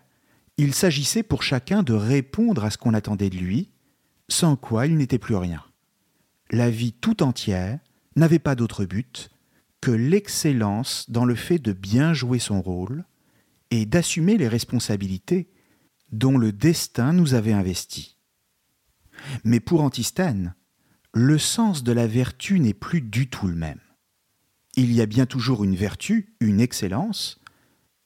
il 0.57 0.75
s'agissait 0.75 1.23
pour 1.23 1.43
chacun 1.43 1.83
de 1.83 1.93
répondre 1.93 2.65
à 2.65 2.71
ce 2.71 2.79
qu'on 2.79 2.95
attendait 2.95 3.31
de 3.31 3.37
lui, 3.37 3.71
sans 4.29 4.57
quoi 4.57 4.87
il 4.87 4.97
n'était 4.97 5.19
plus 5.19 5.35
rien. 5.35 5.63
La 6.51 6.71
vie 6.71 6.93
tout 6.93 7.23
entière 7.23 7.79
n'avait 8.17 8.39
pas 8.39 8.55
d'autre 8.55 8.85
but 8.85 9.31
que 9.81 9.91
l'excellence 9.91 11.11
dans 11.11 11.25
le 11.25 11.35
fait 11.35 11.59
de 11.59 11.73
bien 11.73 12.15
jouer 12.15 12.39
son 12.39 12.63
rôle 12.63 13.05
et 13.71 13.85
d'assumer 13.85 14.39
les 14.39 14.49
responsabilités 14.49 15.49
dont 16.13 16.39
le 16.39 16.53
destin 16.53 17.13
nous 17.13 17.35
avait 17.35 17.53
investis. 17.53 18.17
Mais 19.45 19.61
pour 19.61 19.83
Antisthène, 19.83 20.55
le 21.15 21.39
sens 21.39 21.83
de 21.83 21.93
la 21.93 22.07
vertu 22.07 22.61
n'est 22.61 22.75
plus 22.75 23.01
du 23.01 23.29
tout 23.29 23.47
le 23.47 23.55
même. 23.55 23.81
Il 24.77 24.93
y 24.93 25.01
a 25.01 25.07
bien 25.07 25.27
toujours 25.27 25.65
une 25.65 25.77
vertu, 25.77 26.35
une 26.41 26.61
excellence, 26.61 27.41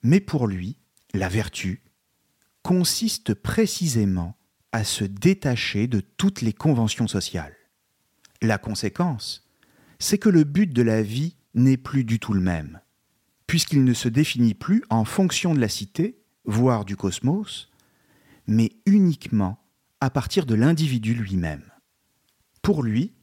mais 0.03 0.21
pour 0.21 0.47
lui, 0.47 0.77
la 1.15 1.29
vertu 1.29 1.83
consiste 2.63 3.35
précisément 3.35 4.37
à 4.73 4.83
se 4.83 5.05
détacher 5.05 5.87
de 5.87 6.01
toutes 6.01 6.43
les 6.43 6.53
conventions 6.53 7.07
sociales. 7.07 7.55
La 8.43 8.59
conséquence, 8.59 9.49
c'est 9.99 10.19
que 10.19 10.29
le 10.29 10.45
but 10.45 10.73
de 10.73 10.83
la 10.83 11.03
vie 11.03 11.37
n'est 11.55 11.77
plus 11.77 12.05
du 12.05 12.19
tout 12.19 12.35
le 12.35 12.41
même, 12.41 12.81
puisqu'il 13.47 13.85
ne 13.85 13.95
se 13.95 14.09
définit 14.09 14.55
plus 14.55 14.83
en 14.91 15.05
fonction 15.05 15.55
de 15.55 15.61
la 15.61 15.69
cité, 15.69 16.19
voire 16.45 16.85
du 16.85 16.97
cosmos, 16.97 17.71
mais 18.47 18.73
uniquement 18.87 19.59
à 20.01 20.11
partir 20.11 20.47
de 20.47 20.55
l'individu 20.55 21.15
lui-même. 21.15 21.65
Pour 22.63 22.83
lui, 22.83 23.15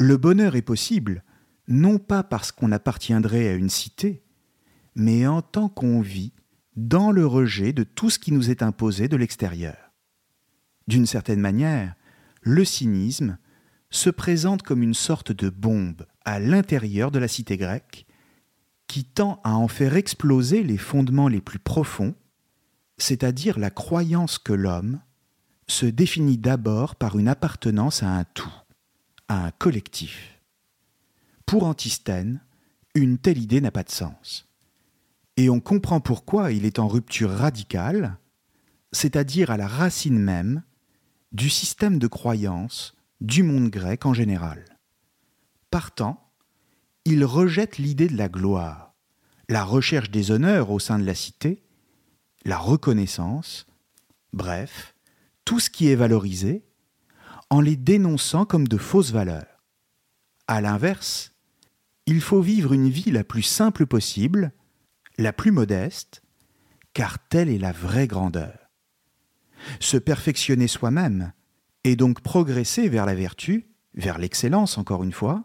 le 0.00 0.16
bonheur 0.16 0.56
est 0.56 0.62
possible, 0.62 1.24
non 1.68 1.98
pas 1.98 2.22
parce 2.22 2.52
qu'on 2.52 2.72
appartiendrait 2.72 3.48
à 3.48 3.54
une 3.54 3.70
cité, 3.70 4.24
mais 4.94 5.26
en 5.26 5.42
tant 5.42 5.68
qu'on 5.68 6.00
vit 6.00 6.32
dans 6.76 7.10
le 7.10 7.26
rejet 7.26 7.72
de 7.72 7.82
tout 7.82 8.10
ce 8.10 8.18
qui 8.18 8.32
nous 8.32 8.50
est 8.50 8.62
imposé 8.62 9.08
de 9.08 9.16
l'extérieur. 9.16 9.76
D'une 10.86 11.06
certaine 11.06 11.40
manière, 11.40 11.94
le 12.42 12.64
cynisme 12.64 13.38
se 13.90 14.10
présente 14.10 14.62
comme 14.62 14.82
une 14.82 14.94
sorte 14.94 15.32
de 15.32 15.50
bombe 15.50 16.06
à 16.24 16.38
l'intérieur 16.38 17.10
de 17.10 17.18
la 17.18 17.28
cité 17.28 17.56
grecque 17.56 18.06
qui 18.86 19.04
tend 19.04 19.40
à 19.44 19.54
en 19.54 19.68
faire 19.68 19.96
exploser 19.96 20.62
les 20.62 20.78
fondements 20.78 21.28
les 21.28 21.40
plus 21.40 21.58
profonds, 21.58 22.14
c'est-à-dire 22.98 23.58
la 23.58 23.70
croyance 23.70 24.38
que 24.38 24.52
l'homme 24.52 25.00
se 25.66 25.86
définit 25.86 26.38
d'abord 26.38 26.96
par 26.96 27.18
une 27.18 27.28
appartenance 27.28 28.02
à 28.02 28.08
un 28.08 28.24
tout, 28.24 28.52
à 29.28 29.46
un 29.46 29.50
collectif. 29.52 30.40
Pour 31.46 31.64
Antisthène, 31.64 32.40
une 32.94 33.18
telle 33.18 33.38
idée 33.38 33.60
n'a 33.60 33.70
pas 33.70 33.84
de 33.84 33.90
sens. 33.90 34.46
Et 35.36 35.48
on 35.50 35.60
comprend 35.60 36.00
pourquoi 36.00 36.52
il 36.52 36.64
est 36.64 36.78
en 36.78 36.88
rupture 36.88 37.30
radicale, 37.30 38.18
c'est-à-dire 38.92 39.50
à 39.50 39.56
la 39.56 39.68
racine 39.68 40.18
même 40.18 40.62
du 41.32 41.48
système 41.50 41.98
de 41.98 42.06
croyance 42.06 42.94
du 43.20 43.42
monde 43.42 43.70
grec 43.70 44.06
en 44.06 44.14
général. 44.14 44.64
Partant, 45.70 46.32
il 47.04 47.24
rejette 47.24 47.78
l'idée 47.78 48.08
de 48.08 48.16
la 48.16 48.28
gloire, 48.28 48.94
la 49.48 49.64
recherche 49.64 50.10
des 50.10 50.30
honneurs 50.30 50.70
au 50.70 50.78
sein 50.78 50.98
de 50.98 51.04
la 51.04 51.14
cité, 51.14 51.62
la 52.44 52.58
reconnaissance, 52.58 53.66
bref, 54.32 54.94
tout 55.44 55.60
ce 55.60 55.70
qui 55.70 55.88
est 55.88 55.96
valorisé, 55.96 56.64
en 57.50 57.60
les 57.60 57.76
dénonçant 57.76 58.44
comme 58.44 58.68
de 58.68 58.76
fausses 58.76 59.12
valeurs. 59.12 59.64
À 60.46 60.60
l'inverse, 60.60 61.32
il 62.06 62.20
faut 62.20 62.40
vivre 62.40 62.72
une 62.72 62.88
vie 62.88 63.10
la 63.10 63.24
plus 63.24 63.42
simple 63.42 63.86
possible, 63.86 64.52
la 65.18 65.32
plus 65.32 65.52
modeste, 65.52 66.22
car 66.94 67.18
telle 67.28 67.48
est 67.48 67.58
la 67.58 67.72
vraie 67.72 68.06
grandeur. 68.06 68.58
Se 69.80 69.96
perfectionner 69.96 70.68
soi-même, 70.68 71.32
et 71.84 71.96
donc 71.96 72.20
progresser 72.20 72.88
vers 72.88 73.06
la 73.06 73.14
vertu, 73.14 73.70
vers 73.94 74.18
l'excellence 74.18 74.78
encore 74.78 75.02
une 75.02 75.12
fois, 75.12 75.44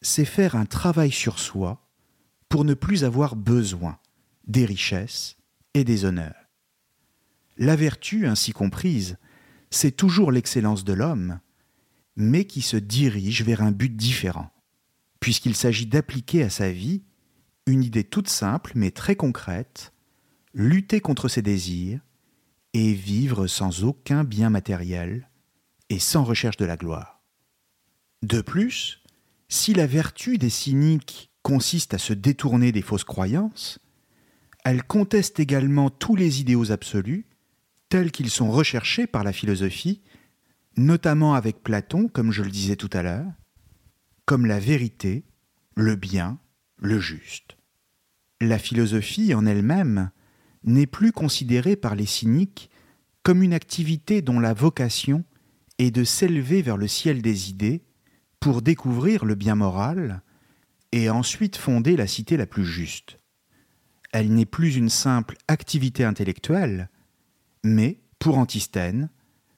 c'est 0.00 0.24
faire 0.24 0.56
un 0.56 0.66
travail 0.66 1.10
sur 1.10 1.38
soi 1.38 1.88
pour 2.48 2.64
ne 2.64 2.74
plus 2.74 3.04
avoir 3.04 3.36
besoin 3.36 3.98
des 4.46 4.64
richesses 4.64 5.36
et 5.74 5.84
des 5.84 6.04
honneurs. 6.04 6.48
La 7.56 7.76
vertu, 7.76 8.26
ainsi 8.26 8.52
comprise, 8.52 9.18
c'est 9.70 9.92
toujours 9.92 10.32
l'excellence 10.32 10.84
de 10.84 10.92
l'homme, 10.92 11.40
mais 12.16 12.44
qui 12.44 12.62
se 12.62 12.76
dirige 12.76 13.42
vers 13.42 13.62
un 13.62 13.72
but 13.72 13.94
différent, 13.94 14.50
puisqu'il 15.20 15.54
s'agit 15.54 15.86
d'appliquer 15.86 16.42
à 16.42 16.50
sa 16.50 16.70
vie 16.70 17.02
une 17.66 17.84
idée 17.84 18.04
toute 18.04 18.28
simple 18.28 18.72
mais 18.74 18.90
très 18.90 19.16
concrète, 19.16 19.92
lutter 20.52 21.00
contre 21.00 21.28
ses 21.28 21.42
désirs 21.42 22.00
et 22.74 22.92
vivre 22.92 23.46
sans 23.46 23.84
aucun 23.84 24.24
bien 24.24 24.50
matériel 24.50 25.28
et 25.88 25.98
sans 25.98 26.24
recherche 26.24 26.56
de 26.56 26.64
la 26.64 26.76
gloire. 26.76 27.22
De 28.22 28.40
plus, 28.40 29.02
si 29.48 29.74
la 29.74 29.86
vertu 29.86 30.38
des 30.38 30.50
cyniques 30.50 31.30
consiste 31.42 31.94
à 31.94 31.98
se 31.98 32.12
détourner 32.12 32.72
des 32.72 32.82
fausses 32.82 33.04
croyances, 33.04 33.78
elle 34.64 34.82
conteste 34.84 35.40
également 35.40 35.90
tous 35.90 36.16
les 36.16 36.40
idéaux 36.40 36.70
absolus, 36.70 37.26
tels 37.88 38.12
qu'ils 38.12 38.30
sont 38.30 38.50
recherchés 38.50 39.06
par 39.06 39.24
la 39.24 39.32
philosophie, 39.32 40.02
notamment 40.76 41.34
avec 41.34 41.62
Platon, 41.62 42.08
comme 42.08 42.32
je 42.32 42.42
le 42.42 42.50
disais 42.50 42.76
tout 42.76 42.90
à 42.92 43.02
l'heure, 43.02 43.30
comme 44.24 44.46
la 44.46 44.60
vérité, 44.60 45.24
le 45.74 45.96
bien, 45.96 46.38
le 46.78 47.00
juste. 47.00 47.56
La 48.40 48.58
philosophie 48.58 49.34
en 49.34 49.46
elle-même 49.46 50.10
n'est 50.64 50.86
plus 50.86 51.12
considérée 51.12 51.76
par 51.76 51.94
les 51.94 52.06
cyniques 52.06 52.70
comme 53.22 53.42
une 53.42 53.54
activité 53.54 54.22
dont 54.22 54.40
la 54.40 54.54
vocation 54.54 55.24
est 55.78 55.90
de 55.90 56.04
s'élever 56.04 56.62
vers 56.62 56.76
le 56.76 56.88
ciel 56.88 57.22
des 57.22 57.50
idées 57.50 57.82
pour 58.40 58.62
découvrir 58.62 59.24
le 59.24 59.34
bien 59.34 59.54
moral 59.54 60.22
et 60.92 61.08
ensuite 61.10 61.56
fonder 61.56 61.96
la 61.96 62.06
cité 62.06 62.36
la 62.36 62.46
plus 62.46 62.64
juste. 62.64 63.18
Elle 64.12 64.32
n'est 64.32 64.46
plus 64.46 64.76
une 64.76 64.88
simple 64.88 65.36
activité 65.48 66.04
intellectuelle, 66.04 66.88
mais, 67.64 68.00
pour 68.18 68.38
Antisthène, 68.38 69.10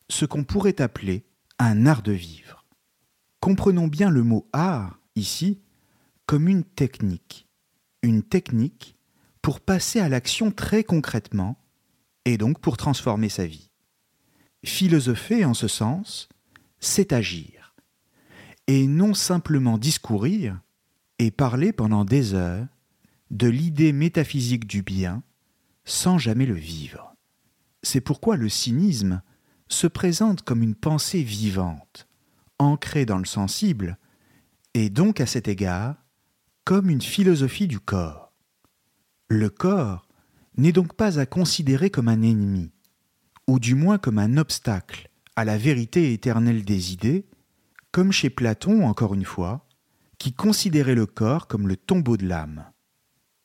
ce 0.09 0.25
qu'on 0.25 0.45
pourrait 0.45 0.81
appeler 0.81 1.25
un 1.59 1.87
art 1.87 2.03
de 2.03 2.13
vivre. 2.13 2.65
Comprenons 3.41 3.89
bien 3.89 4.11
le 4.11 4.23
mot 4.23 4.49
art, 4.53 4.99
ici, 5.17 5.61
comme 6.27 6.49
une 6.49 6.65
technique. 6.65 7.49
Une 8.03 8.23
technique 8.23 8.97
pour 9.43 9.61
passer 9.61 10.01
à 10.01 10.09
l'action 10.09 10.51
très 10.51 10.85
concrètement, 10.85 11.59
et 12.25 12.39
donc 12.39 12.61
pour 12.61 12.77
transformer 12.77 13.29
sa 13.29 13.47
vie. 13.47 13.71
Philosopher, 14.65 15.45
en 15.45 15.53
ce 15.53 15.69
sens, 15.69 16.29
c'est 16.81 17.13
agir 17.13 17.75
et 18.67 18.87
non 18.87 19.15
simplement 19.15 19.79
discourir 19.79 20.61
et 21.19 21.31
parler 21.31 21.73
pendant 21.73 22.05
des 22.05 22.35
heures 22.35 22.67
de 23.31 23.49
l'idée 23.49 23.93
métaphysique 23.93 24.67
du 24.67 24.83
bien 24.83 25.23
sans 25.85 26.19
jamais 26.19 26.47
le 26.47 26.55
vivre. 26.55 27.15
C'est 27.83 28.01
pourquoi 28.01 28.37
le 28.37 28.49
cynisme 28.49 29.23
se 29.69 29.87
présente 29.87 30.43
comme 30.43 30.63
une 30.63 30.75
pensée 30.75 31.23
vivante, 31.23 32.09
ancrée 32.59 33.07
dans 33.07 33.19
le 33.19 33.25
sensible, 33.25 33.99
et 34.75 34.91
donc 34.91 35.21
à 35.21 35.27
cet 35.27 35.49
égard 35.49 35.97
comme 36.65 36.89
une 36.89 37.03
philosophie 37.03 37.69
du 37.69 37.79
corps. 37.79 38.33
Le 39.29 39.51
corps 39.51 40.07
n'est 40.57 40.73
donc 40.73 40.95
pas 40.95 41.19
à 41.19 41.27
considérer 41.27 41.91
comme 41.91 42.09
un 42.09 42.23
ennemi, 42.23 42.73
ou 43.47 43.59
du 43.59 43.75
moins 43.75 43.99
comme 43.99 44.19
un 44.19 44.37
obstacle 44.39 45.11
à 45.37 45.45
la 45.45 45.59
vérité 45.59 46.13
éternelle 46.13 46.65
des 46.65 46.93
idées, 46.93 47.27
comme 47.91 48.13
chez 48.13 48.31
Platon 48.31 48.87
encore 48.87 49.15
une 49.15 49.25
fois, 49.25 49.67
qui 50.19 50.33
considérait 50.33 50.95
le 50.95 51.07
corps 51.07 51.47
comme 51.47 51.69
le 51.69 51.77
tombeau 51.77 52.17
de 52.17 52.27
l'âme. 52.27 52.65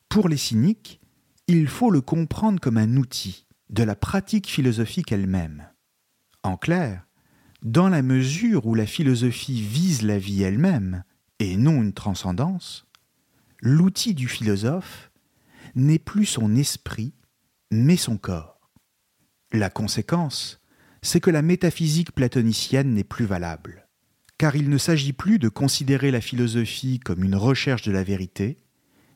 Pour 0.10 0.28
les 0.28 0.38
cyniques, 0.38 1.00
il 1.48 1.68
faut 1.68 1.92
le 1.92 2.02
comprendre 2.02 2.60
comme 2.60 2.78
un 2.78 2.98
outil 2.98 3.46
de 3.70 3.84
la 3.84 3.96
pratique 3.96 4.48
philosophique 4.50 5.12
elle-même. 5.12 5.70
En 6.44 6.58
clair, 6.58 7.06
dans 7.62 7.90
la 7.90 8.02
mesure 8.02 8.66
où 8.66 8.76
la 8.76 8.86
philosophie 8.86 9.62
vise 9.62 10.02
la 10.02 10.18
vie 10.18 10.44
elle-même 10.44 11.04
et 11.40 11.56
non 11.58 11.82
une 11.82 11.94
transcendance, 11.94 12.88
l'outil 13.62 14.14
du 14.14 14.28
philosophe 14.28 15.12
n'est 15.76 16.00
plus 16.00 16.26
son 16.26 16.56
esprit, 16.56 17.14
mais 17.72 17.98
son 17.98 18.18
corps. 18.18 18.72
La 19.52 19.70
conséquence, 19.70 20.60
c'est 21.02 21.20
que 21.20 21.30
la 21.30 21.42
métaphysique 21.42 22.14
platonicienne 22.14 22.94
n'est 22.94 23.04
plus 23.04 23.26
valable 23.26 23.90
car 24.40 24.56
il 24.56 24.70
ne 24.70 24.78
s'agit 24.78 25.14
plus 25.14 25.38
de 25.38 25.50
considérer 25.50 26.12
la 26.12 26.22
philosophie 26.22 27.00
comme 27.00 27.24
une 27.26 27.36
recherche 27.36 27.82
de 27.82 27.92
la 27.92 28.04
vérité, 28.04 28.58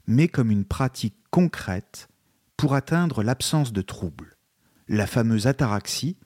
mais 0.07 0.27
comme 0.27 0.51
une 0.51 0.65
pratique 0.65 1.17
concrète 1.31 2.09
pour 2.57 2.75
atteindre 2.75 3.23
l'absence 3.23 3.73
de 3.73 3.81
trouble, 3.81 4.37
la 4.87 5.07
fameuse 5.07 5.47
ataraxie, 5.47 6.17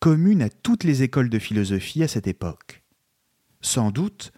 commune 0.00 0.42
à 0.42 0.48
toutes 0.48 0.84
les 0.84 1.02
écoles 1.02 1.30
de 1.30 1.38
philosophie 1.38 2.02
à 2.02 2.08
cette 2.08 2.26
époque. 2.26 2.82
Sans 3.60 3.90
doute, 3.90 4.32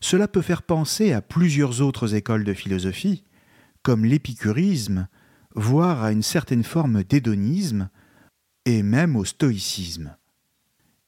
cela 0.00 0.28
peut 0.28 0.42
faire 0.42 0.62
penser 0.62 1.12
à 1.12 1.20
plusieurs 1.20 1.82
autres 1.82 2.14
écoles 2.14 2.44
de 2.44 2.54
philosophie, 2.54 3.24
comme 3.82 4.04
l'épicurisme, 4.04 5.08
voire 5.54 6.02
à 6.02 6.12
une 6.12 6.22
certaine 6.22 6.64
forme 6.64 7.02
d'hédonisme, 7.02 7.90
et 8.64 8.82
même 8.82 9.16
au 9.16 9.24
stoïcisme. 9.24 10.16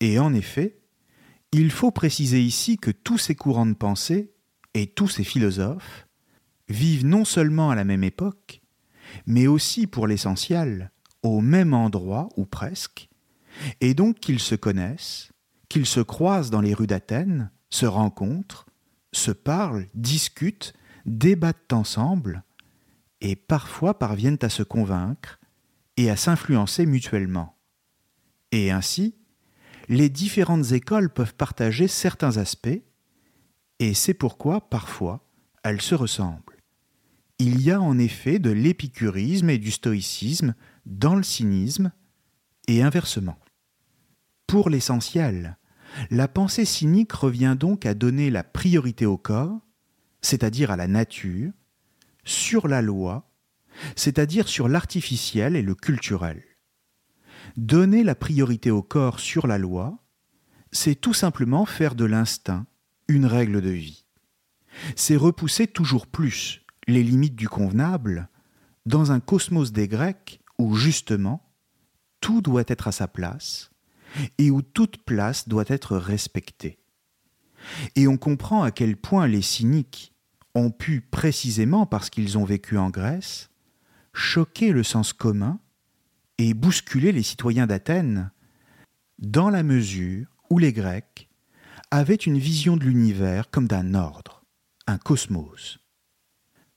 Et 0.00 0.18
en 0.18 0.34
effet, 0.34 0.80
il 1.52 1.70
faut 1.70 1.90
préciser 1.90 2.42
ici 2.42 2.76
que 2.76 2.90
tous 2.90 3.18
ces 3.18 3.34
courants 3.34 3.66
de 3.66 3.74
pensée 3.74 4.32
et 4.74 4.86
tous 4.86 5.08
ces 5.08 5.24
philosophes 5.24 6.06
vivent 6.68 7.06
non 7.06 7.24
seulement 7.24 7.70
à 7.70 7.74
la 7.74 7.84
même 7.84 8.04
époque, 8.04 8.62
mais 9.26 9.46
aussi 9.46 9.86
pour 9.86 10.06
l'essentiel 10.06 10.90
au 11.22 11.40
même 11.40 11.74
endroit 11.74 12.28
ou 12.36 12.44
presque, 12.44 13.08
et 13.80 13.94
donc 13.94 14.18
qu'ils 14.18 14.40
se 14.40 14.54
connaissent, 14.54 15.30
qu'ils 15.68 15.86
se 15.86 16.00
croisent 16.00 16.50
dans 16.50 16.60
les 16.60 16.74
rues 16.74 16.86
d'Athènes, 16.86 17.50
se 17.70 17.86
rencontrent, 17.86 18.66
se 19.12 19.30
parlent, 19.30 19.88
discutent, 19.94 20.74
débattent 21.06 21.72
ensemble, 21.72 22.44
et 23.20 23.36
parfois 23.36 23.98
parviennent 23.98 24.38
à 24.42 24.48
se 24.48 24.62
convaincre 24.62 25.38
et 25.96 26.10
à 26.10 26.16
s'influencer 26.16 26.86
mutuellement. 26.86 27.56
Et 28.50 28.70
ainsi, 28.70 29.14
les 29.88 30.08
différentes 30.08 30.72
écoles 30.72 31.10
peuvent 31.10 31.34
partager 31.34 31.88
certains 31.88 32.36
aspects, 32.36 32.82
et 33.78 33.94
c'est 33.94 34.14
pourquoi, 34.14 34.68
parfois, 34.68 35.28
elles 35.62 35.80
se 35.80 35.94
ressemblent. 35.94 36.51
Il 37.44 37.60
y 37.60 37.72
a 37.72 37.80
en 37.80 37.98
effet 37.98 38.38
de 38.38 38.50
l'épicurisme 38.50 39.50
et 39.50 39.58
du 39.58 39.72
stoïcisme 39.72 40.54
dans 40.86 41.16
le 41.16 41.24
cynisme, 41.24 41.90
et 42.68 42.82
inversement. 42.84 43.36
Pour 44.46 44.70
l'essentiel, 44.70 45.58
la 46.12 46.28
pensée 46.28 46.64
cynique 46.64 47.10
revient 47.10 47.56
donc 47.58 47.84
à 47.84 47.94
donner 47.94 48.30
la 48.30 48.44
priorité 48.44 49.06
au 49.06 49.18
corps, 49.18 49.58
c'est-à-dire 50.20 50.70
à 50.70 50.76
la 50.76 50.86
nature, 50.86 51.50
sur 52.22 52.68
la 52.68 52.80
loi, 52.80 53.28
c'est-à-dire 53.96 54.46
sur 54.46 54.68
l'artificiel 54.68 55.56
et 55.56 55.62
le 55.62 55.74
culturel. 55.74 56.44
Donner 57.56 58.04
la 58.04 58.14
priorité 58.14 58.70
au 58.70 58.84
corps 58.84 59.18
sur 59.18 59.48
la 59.48 59.58
loi, 59.58 59.98
c'est 60.70 60.94
tout 60.94 61.12
simplement 61.12 61.66
faire 61.66 61.96
de 61.96 62.04
l'instinct 62.04 62.66
une 63.08 63.26
règle 63.26 63.60
de 63.60 63.70
vie. 63.70 64.04
C'est 64.94 65.16
repousser 65.16 65.66
toujours 65.66 66.06
plus 66.06 66.61
les 66.86 67.02
limites 67.02 67.36
du 67.36 67.48
convenable 67.48 68.28
dans 68.86 69.12
un 69.12 69.20
cosmos 69.20 69.72
des 69.72 69.88
Grecs 69.88 70.40
où 70.58 70.74
justement 70.74 71.42
tout 72.20 72.40
doit 72.40 72.64
être 72.66 72.88
à 72.88 72.92
sa 72.92 73.08
place 73.08 73.70
et 74.38 74.50
où 74.50 74.62
toute 74.62 74.98
place 74.98 75.48
doit 75.48 75.64
être 75.68 75.96
respectée. 75.96 76.78
Et 77.96 78.08
on 78.08 78.16
comprend 78.16 78.62
à 78.62 78.70
quel 78.70 78.96
point 78.96 79.26
les 79.26 79.42
cyniques 79.42 80.14
ont 80.54 80.70
pu, 80.70 81.00
précisément 81.00 81.86
parce 81.86 82.10
qu'ils 82.10 82.36
ont 82.36 82.44
vécu 82.44 82.76
en 82.76 82.90
Grèce, 82.90 83.50
choquer 84.12 84.72
le 84.72 84.82
sens 84.82 85.12
commun 85.12 85.60
et 86.38 86.54
bousculer 86.54 87.12
les 87.12 87.22
citoyens 87.22 87.66
d'Athènes, 87.66 88.30
dans 89.18 89.50
la 89.50 89.62
mesure 89.62 90.26
où 90.50 90.58
les 90.58 90.72
Grecs 90.72 91.28
avaient 91.90 92.14
une 92.14 92.38
vision 92.38 92.76
de 92.76 92.84
l'univers 92.84 93.50
comme 93.50 93.68
d'un 93.68 93.94
ordre, 93.94 94.44
un 94.86 94.98
cosmos. 94.98 95.78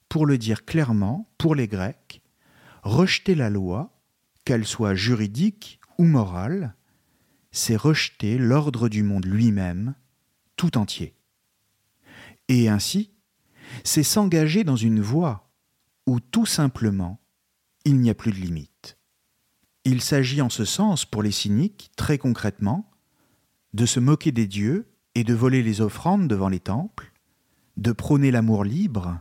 Pour 0.10 0.26
le 0.26 0.38
dire 0.38 0.66
clairement, 0.66 1.30
pour 1.38 1.56
les 1.56 1.68
Grecs, 1.68 2.22
rejeter 2.84 3.36
la 3.36 3.50
loi, 3.50 3.96
qu'elle 4.46 4.66
soit 4.66 4.96
juridique 4.96 5.80
ou 5.98 6.04
morale, 6.04 6.76
c'est 7.52 7.76
rejeter 7.76 8.38
l'ordre 8.38 8.90
du 8.90 9.02
monde 9.02 9.26
lui-même, 9.26 9.96
tout 10.56 10.78
entier. 10.78 11.16
Et 12.48 12.70
ainsi, 12.70 13.12
c'est 13.84 14.04
s'engager 14.04 14.64
dans 14.64 14.76
une 14.76 15.02
voie 15.02 15.50
où 16.06 16.20
tout 16.20 16.46
simplement 16.46 17.20
il 17.86 18.00
n'y 18.00 18.10
a 18.10 18.16
plus 18.16 18.32
de 18.32 18.38
limite. 18.38 18.98
Il 19.84 20.02
s'agit 20.02 20.42
en 20.42 20.50
ce 20.50 20.66
sens, 20.66 21.06
pour 21.06 21.22
les 21.22 21.32
cyniques, 21.32 21.92
très 21.96 22.18
concrètement, 22.18 22.92
de 23.74 23.86
se 23.86 24.00
moquer 24.00 24.32
des 24.32 24.48
dieux 24.48 24.92
et 25.14 25.24
de 25.24 25.34
voler 25.34 25.62
les 25.62 25.82
offrandes 25.82 26.28
devant 26.28 26.50
les 26.50 26.60
temples, 26.60 27.12
de 27.78 27.92
prôner 27.92 28.32
l'amour 28.32 28.64
libre, 28.64 29.20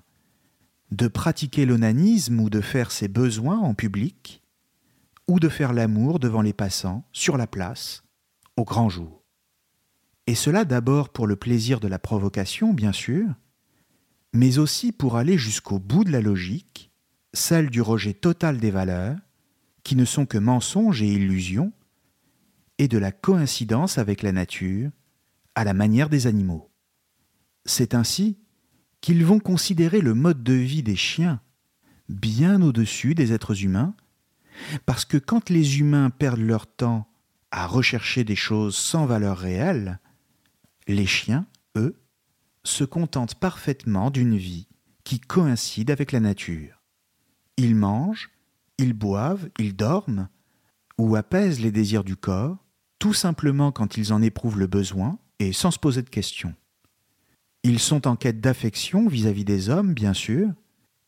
de 0.95 1.09
pratiquer 1.09 1.67
l'onanisme 1.67 2.39
ou 2.39 2.49
de 2.49 2.61
faire 2.61 2.93
ses 2.93 3.09
besoins 3.09 3.59
en 3.59 3.75
public, 3.75 4.43
ou 5.27 5.41
de 5.41 5.49
faire 5.49 5.73
l'amour 5.73 6.21
devant 6.21 6.41
les 6.41 6.53
passants, 6.53 7.05
sur 7.13 7.37
la 7.37 7.49
place, 7.49 8.05
au 8.57 8.65
grand 8.65 8.89
jour. 8.89 9.25
Et 10.29 10.37
cela 10.37 10.65
d'abord 10.65 11.09
pour 11.09 11.27
le 11.27 11.35
plaisir 11.35 11.81
de 11.81 11.89
la 11.89 11.99
provocation, 11.99 12.73
bien 12.73 12.93
sûr, 12.93 13.27
mais 14.33 14.59
aussi 14.59 14.93
pour 14.93 15.17
aller 15.17 15.37
jusqu'au 15.37 15.81
bout 15.81 16.05
de 16.05 16.13
la 16.13 16.21
logique, 16.21 16.93
celle 17.33 17.71
du 17.71 17.83
rejet 17.83 18.15
total 18.15 18.59
des 18.59 18.71
valeurs, 18.71 19.19
qui 19.83 19.97
ne 19.97 20.05
sont 20.05 20.27
que 20.27 20.39
mensonges 20.39 21.03
et 21.03 21.13
illusions, 21.13 21.73
et 22.79 22.87
de 22.87 22.99
la 22.99 23.11
coïncidence 23.11 23.99
avec 23.99 24.23
la 24.23 24.31
nature, 24.31 24.91
à 25.57 25.65
la 25.65 25.75
manière 25.75 26.09
des 26.09 26.29
animaux. 26.29 26.71
C'est 27.65 27.95
ainsi 27.95 28.39
qu'ils 29.05 29.27
vont 29.27 29.39
considérer 29.39 30.01
le 30.01 30.15
mode 30.15 30.43
de 30.43 30.55
vie 30.55 30.83
des 30.83 30.97
chiens 30.97 31.43
bien 32.09 32.63
au-dessus 32.63 33.15
des 33.15 33.35
êtres 33.35 33.63
humains, 33.63 33.95
parce 34.87 35.05
que 35.05 35.19
quand 35.19 35.51
les 35.51 35.79
humains 35.79 36.09
perdent 36.09 36.41
leur 36.41 36.67
temps 36.67 37.07
à 37.51 37.67
rechercher 37.67 38.25
des 38.25 38.35
choses 38.35 38.75
sans 38.75 39.05
valeur 39.05 39.37
réelle, 39.37 40.01
les 40.89 41.05
chiens, 41.05 41.45
eux, 41.77 42.01
se 42.65 42.83
contentent 42.83 43.35
parfaitement 43.35 44.11
d'une 44.11 44.39
vie 44.39 44.69
qui 45.05 45.21
coïncide 45.21 45.91
avec 45.91 46.11
la 46.11 46.21
nature. 46.21 46.81
Ils 47.59 47.77
mangent, 47.77 48.31
ils 48.79 48.95
boivent, 48.95 49.51
ils 49.59 49.77
dorment, 49.77 50.31
ou 50.97 51.15
apaisent 51.15 51.61
les 51.61 51.73
désirs 51.73 52.05
du 52.05 52.17
corps, 52.17 52.57
tout 52.99 53.13
simplement 53.13 53.71
quand 53.71 53.99
ils 53.99 54.15
en 54.15 54.23
éprouvent 54.23 54.59
le 54.59 54.67
besoin 54.67 55.19
et 55.41 55.53
sans 55.53 55.73
se 55.73 55.79
poser 55.79 56.01
de 56.01 56.09
questions. 56.09 56.55
Ils 57.67 57.79
sont 57.79 58.07
en 58.07 58.15
quête 58.15 58.43
d'affection 58.43 59.09
vis-à-vis 59.09 59.47
des 59.47 59.71
hommes, 59.71 59.95
bien 59.95 60.13
sûr, 60.13 60.51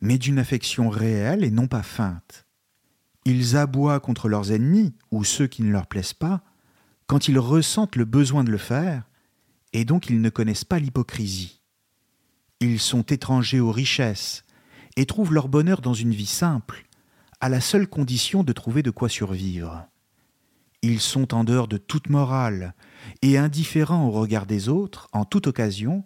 mais 0.01 0.17
d'une 0.17 0.39
affection 0.39 0.89
réelle 0.89 1.45
et 1.45 1.51
non 1.51 1.69
pas 1.69 1.83
feinte. 1.83 2.47
Ils 3.27 3.59
aboient 3.59 4.01
contre 4.01 4.29
leurs 4.29 4.53
ennemis 4.53 4.95
ou 5.11 5.23
ceux 5.23 5.47
qui 5.47 5.63
ne 5.63 5.71
leur 5.71 5.87
plaisent 5.87 6.15
pas 6.15 6.43
quand 7.07 7.29
ils 7.29 7.39
ressentent 7.39 7.97
le 7.97 8.07
besoin 8.07 8.43
de 8.43 8.51
le 8.51 8.59
faire, 8.59 9.05
et 9.75 9.85
donc 9.85 10.09
ils 10.09 10.21
ne 10.21 10.31
connaissent 10.31 10.65
pas 10.65 10.79
l'hypocrisie. 10.79 11.61
Ils 12.61 12.81
sont 12.81 13.03
étrangers 13.03 13.61
aux 13.61 13.71
richesses 13.71 14.45
et 14.97 15.05
trouvent 15.05 15.35
leur 15.35 15.49
bonheur 15.49 15.83
dans 15.83 15.93
une 15.93 16.15
vie 16.15 16.25
simple, 16.25 16.87
à 17.41 17.51
la 17.51 17.61
seule 17.61 17.87
condition 17.87 18.43
de 18.43 18.53
trouver 18.53 18.83
de 18.83 18.91
quoi 18.91 19.11
survivre. 19.11 19.87
Ils 20.81 21.01
sont 21.01 21.35
en 21.35 21.45
dehors 21.45 21.69
de 21.69 21.77
toute 21.77 22.09
morale 22.09 22.75
et 23.21 23.37
indifférents 23.37 24.07
au 24.07 24.11
regard 24.11 24.47
des 24.47 24.71
autres 24.71 25.09
en 25.13 25.27
toute 25.27 25.49
occasion, 25.49 26.03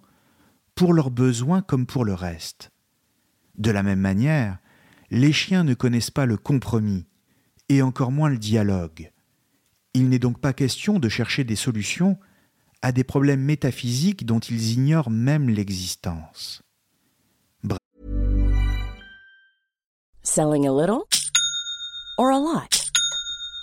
pour 0.75 0.93
leurs 0.93 1.11
besoins 1.11 1.63
comme 1.63 1.87
pour 1.87 2.05
le 2.05 2.15
reste. 2.15 2.71
De 3.57 3.71
la 3.71 3.83
même 3.83 4.01
manière, 4.01 4.59
les 5.11 5.33
chiens 5.33 5.65
ne 5.65 5.75
connaissent 5.75 6.11
pas 6.11 6.27
le 6.27 6.37
compromis, 6.37 7.07
et 7.69 7.83
encore 7.83 8.13
moins 8.13 8.29
le 8.29 8.39
dialogue. 8.39 9.13
Il 9.95 10.09
n'est 10.09 10.19
donc 10.19 10.41
pas 10.41 10.53
question 10.53 10.99
de 10.99 11.09
chercher 11.09 11.45
des 11.45 11.57
solutions 11.57 12.19
à 12.83 12.93
des 12.93 13.05
problèmes 13.05 13.43
métaphysiques 13.43 14.25
dont 14.25 14.39
ils 14.39 14.73
ignorent 14.73 15.11
même 15.11 15.49
l'existence. 15.49 16.63
Selling 20.23 20.67
a 20.67 20.73
little 20.73 21.07
or 22.19 22.31
a 22.31 22.39
lot? 22.39 22.80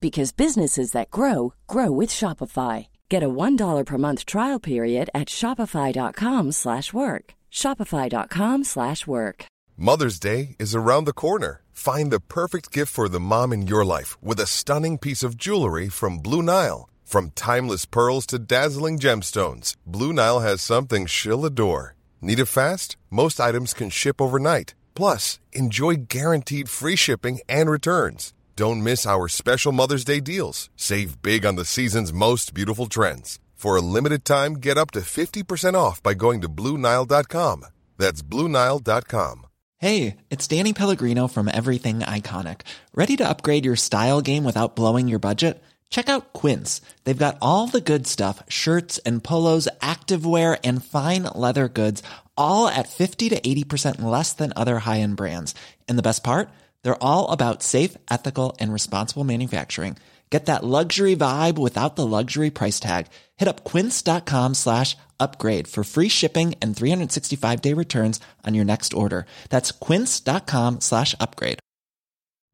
because 0.00 0.32
businesses 0.32 0.92
that 0.92 1.10
grow 1.10 1.54
grow 1.66 1.90
with 1.90 2.10
Shopify. 2.10 2.86
Get 3.08 3.22
a 3.22 3.28
$1 3.28 3.84
per 3.84 3.98
month 3.98 4.24
trial 4.26 4.60
period 4.60 5.10
at 5.14 5.28
shopify.com/work. 5.28 7.24
shopify.com/work. 7.50 9.44
Mother's 9.80 10.18
Day 10.18 10.56
is 10.58 10.74
around 10.74 11.04
the 11.04 11.12
corner. 11.12 11.62
Find 11.72 12.10
the 12.10 12.18
perfect 12.20 12.72
gift 12.72 12.92
for 12.92 13.08
the 13.08 13.20
mom 13.20 13.52
in 13.52 13.68
your 13.68 13.84
life 13.84 14.16
with 14.20 14.40
a 14.40 14.46
stunning 14.46 14.98
piece 14.98 15.22
of 15.22 15.36
jewelry 15.36 15.88
from 15.88 16.18
Blue 16.18 16.42
Nile. 16.42 16.88
From 17.04 17.30
timeless 17.36 17.86
pearls 17.86 18.26
to 18.26 18.38
dazzling 18.38 18.98
gemstones, 18.98 19.76
Blue 19.86 20.12
Nile 20.12 20.40
has 20.40 20.60
something 20.60 21.06
she'll 21.06 21.46
adore. 21.46 21.94
Need 22.20 22.40
it 22.40 22.46
fast? 22.46 22.96
Most 23.08 23.40
items 23.40 23.72
can 23.72 23.88
ship 23.88 24.20
overnight. 24.20 24.74
Plus, 24.94 25.38
enjoy 25.52 25.94
guaranteed 26.08 26.68
free 26.68 26.96
shipping 26.96 27.38
and 27.48 27.70
returns. 27.70 28.34
Don't 28.58 28.82
miss 28.82 29.06
our 29.06 29.28
special 29.28 29.70
Mother's 29.70 30.04
Day 30.04 30.18
deals. 30.18 30.68
Save 30.74 31.22
big 31.22 31.46
on 31.46 31.54
the 31.54 31.64
season's 31.64 32.12
most 32.12 32.52
beautiful 32.54 32.86
trends. 32.86 33.38
For 33.54 33.76
a 33.76 33.80
limited 33.80 34.24
time, 34.24 34.54
get 34.54 34.76
up 34.76 34.90
to 34.94 35.00
50% 35.00 35.74
off 35.74 36.02
by 36.02 36.14
going 36.14 36.40
to 36.40 36.48
Bluenile.com. 36.48 37.66
That's 37.98 38.20
Bluenile.com. 38.20 39.46
Hey, 39.76 40.16
it's 40.28 40.48
Danny 40.48 40.72
Pellegrino 40.72 41.28
from 41.28 41.46
Everything 41.46 42.00
Iconic. 42.00 42.62
Ready 42.92 43.16
to 43.18 43.28
upgrade 43.28 43.64
your 43.64 43.76
style 43.76 44.20
game 44.20 44.42
without 44.42 44.74
blowing 44.74 45.06
your 45.06 45.20
budget? 45.20 45.62
Check 45.88 46.08
out 46.08 46.32
Quince. 46.32 46.80
They've 47.04 47.24
got 47.26 47.38
all 47.40 47.68
the 47.68 47.80
good 47.80 48.08
stuff 48.08 48.42
shirts 48.48 48.98
and 49.06 49.22
polos, 49.22 49.68
activewear, 49.80 50.58
and 50.64 50.84
fine 50.84 51.28
leather 51.32 51.68
goods, 51.68 52.02
all 52.36 52.66
at 52.66 52.88
50 52.88 53.28
to 53.28 53.40
80% 53.40 54.00
less 54.02 54.32
than 54.32 54.52
other 54.56 54.80
high 54.80 54.98
end 54.98 55.16
brands. 55.16 55.54
And 55.88 55.96
the 55.96 56.02
best 56.02 56.24
part? 56.24 56.50
They're 56.82 57.02
all 57.02 57.30
about 57.30 57.62
safe, 57.62 57.96
ethical, 58.10 58.56
and 58.60 58.72
responsible 58.72 59.24
manufacturing. 59.24 59.96
Get 60.30 60.46
that 60.46 60.62
luxury 60.62 61.16
vibe 61.16 61.58
without 61.58 61.96
the 61.96 62.06
luxury 62.06 62.50
price 62.50 62.78
tag. 62.78 63.06
Hit 63.36 63.48
up 63.48 63.64
quince.com 63.64 64.54
slash 64.54 64.96
upgrade 65.18 65.66
for 65.66 65.82
free 65.84 66.08
shipping 66.08 66.54
and 66.60 66.76
365 66.76 67.62
day 67.62 67.72
returns 67.72 68.20
on 68.46 68.54
your 68.54 68.64
next 68.64 68.92
order. 68.92 69.24
That's 69.48 69.72
quince.com 69.72 70.80
slash 70.80 71.14
upgrade. 71.18 71.60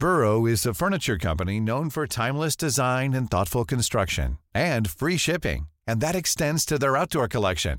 Burrow 0.00 0.44
is 0.44 0.66
a 0.66 0.74
furniture 0.74 1.18
company 1.18 1.60
known 1.60 1.88
for 1.88 2.06
timeless 2.06 2.56
design 2.56 3.14
and 3.14 3.30
thoughtful 3.30 3.64
construction 3.64 4.38
and 4.54 4.90
free 4.90 5.16
shipping, 5.16 5.68
and 5.86 6.00
that 6.00 6.16
extends 6.16 6.64
to 6.66 6.78
their 6.78 6.96
outdoor 6.96 7.28
collection. 7.28 7.78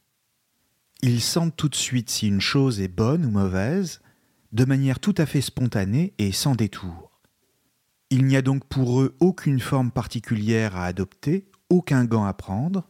Ils 1.03 1.21
sentent 1.21 1.55
tout 1.55 1.69
de 1.69 1.75
suite 1.75 2.11
si 2.11 2.27
une 2.27 2.41
chose 2.41 2.79
est 2.79 2.87
bonne 2.87 3.25
ou 3.25 3.31
mauvaise, 3.31 4.01
de 4.51 4.65
manière 4.65 4.99
tout 4.99 5.15
à 5.17 5.25
fait 5.25 5.41
spontanée 5.41 6.13
et 6.19 6.31
sans 6.31 6.53
détour. 6.53 7.19
Il 8.11 8.25
n'y 8.25 8.35
a 8.35 8.43
donc 8.43 8.65
pour 8.65 9.01
eux 9.01 9.15
aucune 9.19 9.59
forme 9.59 9.89
particulière 9.89 10.75
à 10.75 10.85
adopter, 10.85 11.47
aucun 11.69 12.05
gant 12.05 12.25
à 12.25 12.33
prendre, 12.33 12.87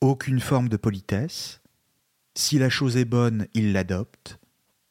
aucune 0.00 0.38
forme 0.38 0.68
de 0.68 0.76
politesse. 0.76 1.60
Si 2.36 2.58
la 2.58 2.68
chose 2.68 2.96
est 2.96 3.04
bonne, 3.04 3.48
ils 3.54 3.72
l'adoptent, 3.72 4.38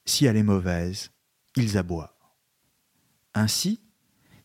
si 0.05 0.25
elle 0.25 0.37
est 0.37 0.43
mauvaise, 0.43 1.11
ils 1.55 1.77
aboient. 1.77 2.17
Ainsi, 3.35 3.79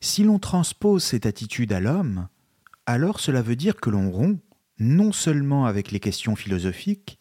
si 0.00 0.22
l'on 0.22 0.38
transpose 0.38 1.02
cette 1.02 1.26
attitude 1.26 1.72
à 1.72 1.80
l'homme, 1.80 2.28
alors 2.86 3.18
cela 3.18 3.42
veut 3.42 3.56
dire 3.56 3.76
que 3.76 3.90
l'on 3.90 4.10
rompt 4.10 4.40
non 4.78 5.10
seulement 5.10 5.66
avec 5.66 5.90
les 5.90 6.00
questions 6.00 6.36
philosophiques, 6.36 7.17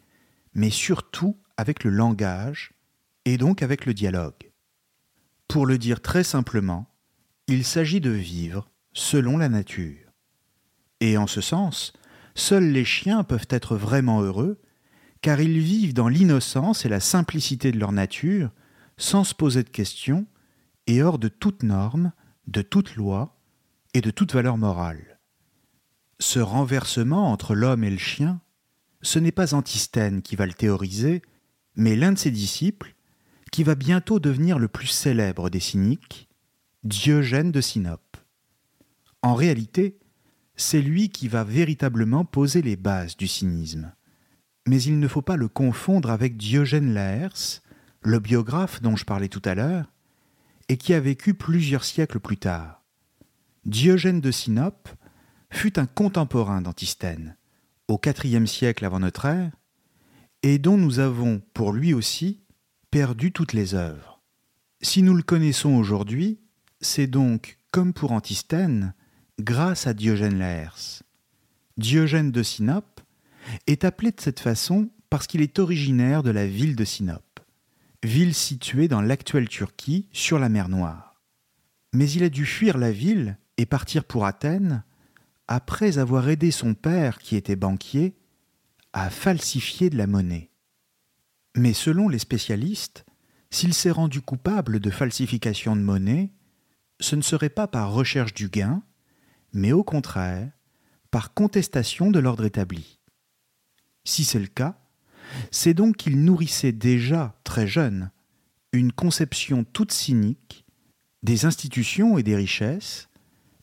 mais 0.58 0.72
surtout 0.72 1.38
avec 1.56 1.84
le 1.84 1.91
langage 1.91 2.74
et 3.26 3.38
donc 3.38 3.62
avec 3.62 3.86
le 3.86 3.93
dialogue. 3.93 4.52
Pour 5.48 5.65
le 5.67 5.78
dire 5.78 6.02
très 6.02 6.24
simplement, 6.24 6.89
il 7.48 7.63
s'agit 7.63 8.02
de 8.02 8.10
vivre 8.10 8.70
selon 8.91 9.38
la 9.38 9.50
nature. 9.50 10.12
Et 11.00 11.15
en 11.15 11.28
ce 11.28 11.41
sens, 11.41 11.93
seuls 12.34 12.72
les 12.72 12.86
chiens 12.86 13.24
peuvent 13.24 13.48
être 13.52 13.78
vraiment 13.78 14.22
heureux, 14.22 14.60
car 15.22 15.39
ils 15.39 15.60
vivent 15.60 15.93
dans 15.93 16.10
l'innocence 16.10 16.86
et 16.86 16.89
la 16.89 17.00
simplicité 17.00 17.72
de 17.72 17.80
leur 17.80 17.91
nature, 17.91 18.52
sans 18.98 19.24
se 19.24 19.36
poser 19.36 19.62
de 19.62 19.70
questions, 19.70 20.26
et 20.88 21.04
hors 21.04 21.20
de 21.20 21.28
toute 21.28 21.62
norme, 21.62 22.13
de 22.48 22.63
toute 22.63 22.96
loi 22.96 23.39
et 23.93 24.02
de 24.02 24.10
toute 24.10 24.34
valeur 24.34 24.58
morale. 24.58 25.20
Ce 26.20 26.39
renversement 26.39 27.32
entre 27.32 27.54
l'homme 27.54 27.84
et 27.84 27.91
le 27.91 27.98
chien, 27.98 28.41
ce 29.02 29.20
n'est 29.20 29.32
pas 29.32 29.54
Antisthène 29.54 30.22
qui 30.22 30.36
va 30.36 30.46
le 30.46 30.54
théoriser, 30.54 31.22
mais 31.76 31.96
l'un 31.96 32.12
de 32.12 32.18
ses 32.18 32.32
disciples, 32.32 32.96
qui 33.52 33.64
va 33.64 33.76
bientôt 33.76 34.20
devenir 34.20 34.60
le 34.60 34.68
plus 34.68 34.88
célèbre 34.88 35.50
des 35.50 35.60
cyniques, 35.60 36.28
Diogène 36.84 37.52
de 37.52 37.62
Sinope. 37.62 38.18
En 39.22 39.36
réalité, 39.36 39.98
c'est 40.56 40.82
lui 40.82 41.10
qui 41.10 41.28
va 41.28 41.44
véritablement 41.44 42.26
poser 42.26 42.62
les 42.62 42.76
bases 42.76 43.18
du 43.18 43.28
cynisme. 43.28 43.94
Mais 44.68 44.82
il 44.82 45.00
ne 45.00 45.08
faut 45.08 45.22
pas 45.22 45.38
le 45.38 45.48
confondre 45.48 46.10
avec 46.10 46.36
Diogène 46.36 46.94
Laërce, 46.94 47.62
le 48.02 48.20
biographe 48.20 48.82
dont 48.82 48.96
je 48.96 49.06
parlais 49.06 49.30
tout 49.30 49.42
à 49.46 49.56
l'heure, 49.56 49.92
et 50.70 50.78
qui 50.78 50.94
a 50.94 51.00
vécu 51.00 51.34
plusieurs 51.34 51.84
siècles 51.84 52.20
plus 52.20 52.38
tard. 52.38 52.84
Diogène 53.66 54.22
de 54.22 54.32
Sinope 54.32 54.90
fut 55.50 55.80
un 55.80 55.86
contemporain 55.86 56.62
d'Antisthène, 56.62 57.38
au 57.88 58.00
IVe 58.23 58.45
siècle 58.45 58.86
avant 58.86 59.00
notre 59.00 59.26
ère, 59.26 59.52
et 60.43 60.60
dont 60.60 60.78
nous 60.78 61.00
avons, 61.00 61.41
pour 61.54 61.73
lui 61.73 61.93
aussi, 61.93 62.41
perdu 62.91 63.32
toutes 63.32 63.54
les 63.54 63.73
œuvres. 63.73 64.21
Si 64.82 65.02
nous 65.02 65.15
le 65.15 65.23
connaissons 65.23 65.76
aujourd'hui, 65.76 66.39
c'est 66.82 67.08
donc, 67.08 67.58
comme 67.71 67.93
pour 67.93 68.12
Antisthène, 68.12 68.93
grâce 69.39 69.88
à 69.88 69.93
Diogène 69.93 70.38
Laërce. 70.38 71.04
Diogène 71.78 72.32
de 72.32 72.43
Sinope 72.43 73.02
est 73.65 73.86
appelé 73.86 74.12
de 74.12 74.21
cette 74.21 74.39
façon 74.39 74.89
parce 75.10 75.28
qu'il 75.28 75.41
est 75.41 75.60
originaire 75.60 76.23
de 76.23 76.32
la 76.32 76.47
ville 76.47 76.76
de 76.76 76.84
Sinope, 76.84 77.39
ville 78.04 78.34
située 78.34 78.88
dans 78.88 79.02
l'actuelle 79.02 79.47
Turquie 79.47 80.08
sur 80.12 80.39
la 80.39 80.50
mer 80.50 80.69
Noire. 80.69 81.21
Mais 81.93 82.10
il 82.10 82.23
a 82.23 82.30
dû 82.30 82.45
fuir 82.45 82.78
la 82.78 82.91
ville 82.91 83.38
et 83.58 83.65
partir 83.65 84.04
pour 84.04 84.26
Athènes 84.26 84.84
après 85.48 85.98
avoir 85.98 86.30
aidé 86.30 86.52
son 86.52 86.74
père, 86.74 87.20
qui 87.20 87.36
était 87.36 87.56
banquier, 87.56 88.16
à 88.94 89.10
falsifier 89.10 89.90
de 89.90 89.98
la 89.98 90.08
monnaie. 90.08 90.52
Mais 91.56 91.74
selon 91.74 92.10
les 92.10 92.20
spécialistes, 92.20 93.06
s'il 93.50 93.74
s'est 93.74 93.92
rendu 93.92 94.22
coupable 94.22 94.80
de 94.80 94.90
falsification 94.90 95.76
de 95.76 95.82
monnaie, 95.82 96.32
ce 97.00 97.16
ne 97.16 97.22
serait 97.22 97.50
pas 97.50 97.68
par 97.68 97.92
recherche 97.92 98.34
du 98.34 98.50
gain, 98.50 98.84
mais 99.54 99.72
au 99.72 99.84
contraire, 99.84 100.52
par 101.12 101.34
contestation 101.34 102.12
de 102.12 102.20
l'ordre 102.20 102.46
établi. 102.46 103.00
Si 104.04 104.24
c'est 104.24 104.40
le 104.40 104.48
cas, 104.48 104.80
c'est 105.52 105.74
donc 105.74 105.98
qu'il 105.98 106.24
nourrissait 106.24 106.72
déjà, 106.72 107.40
très 107.44 107.68
jeune, 107.68 108.12
une 108.72 108.92
conception 108.92 109.64
toute 109.64 109.92
cynique 109.92 110.66
des 111.24 111.46
institutions 111.46 112.18
et 112.18 112.24
des 112.24 112.36
richesses, 112.36 113.10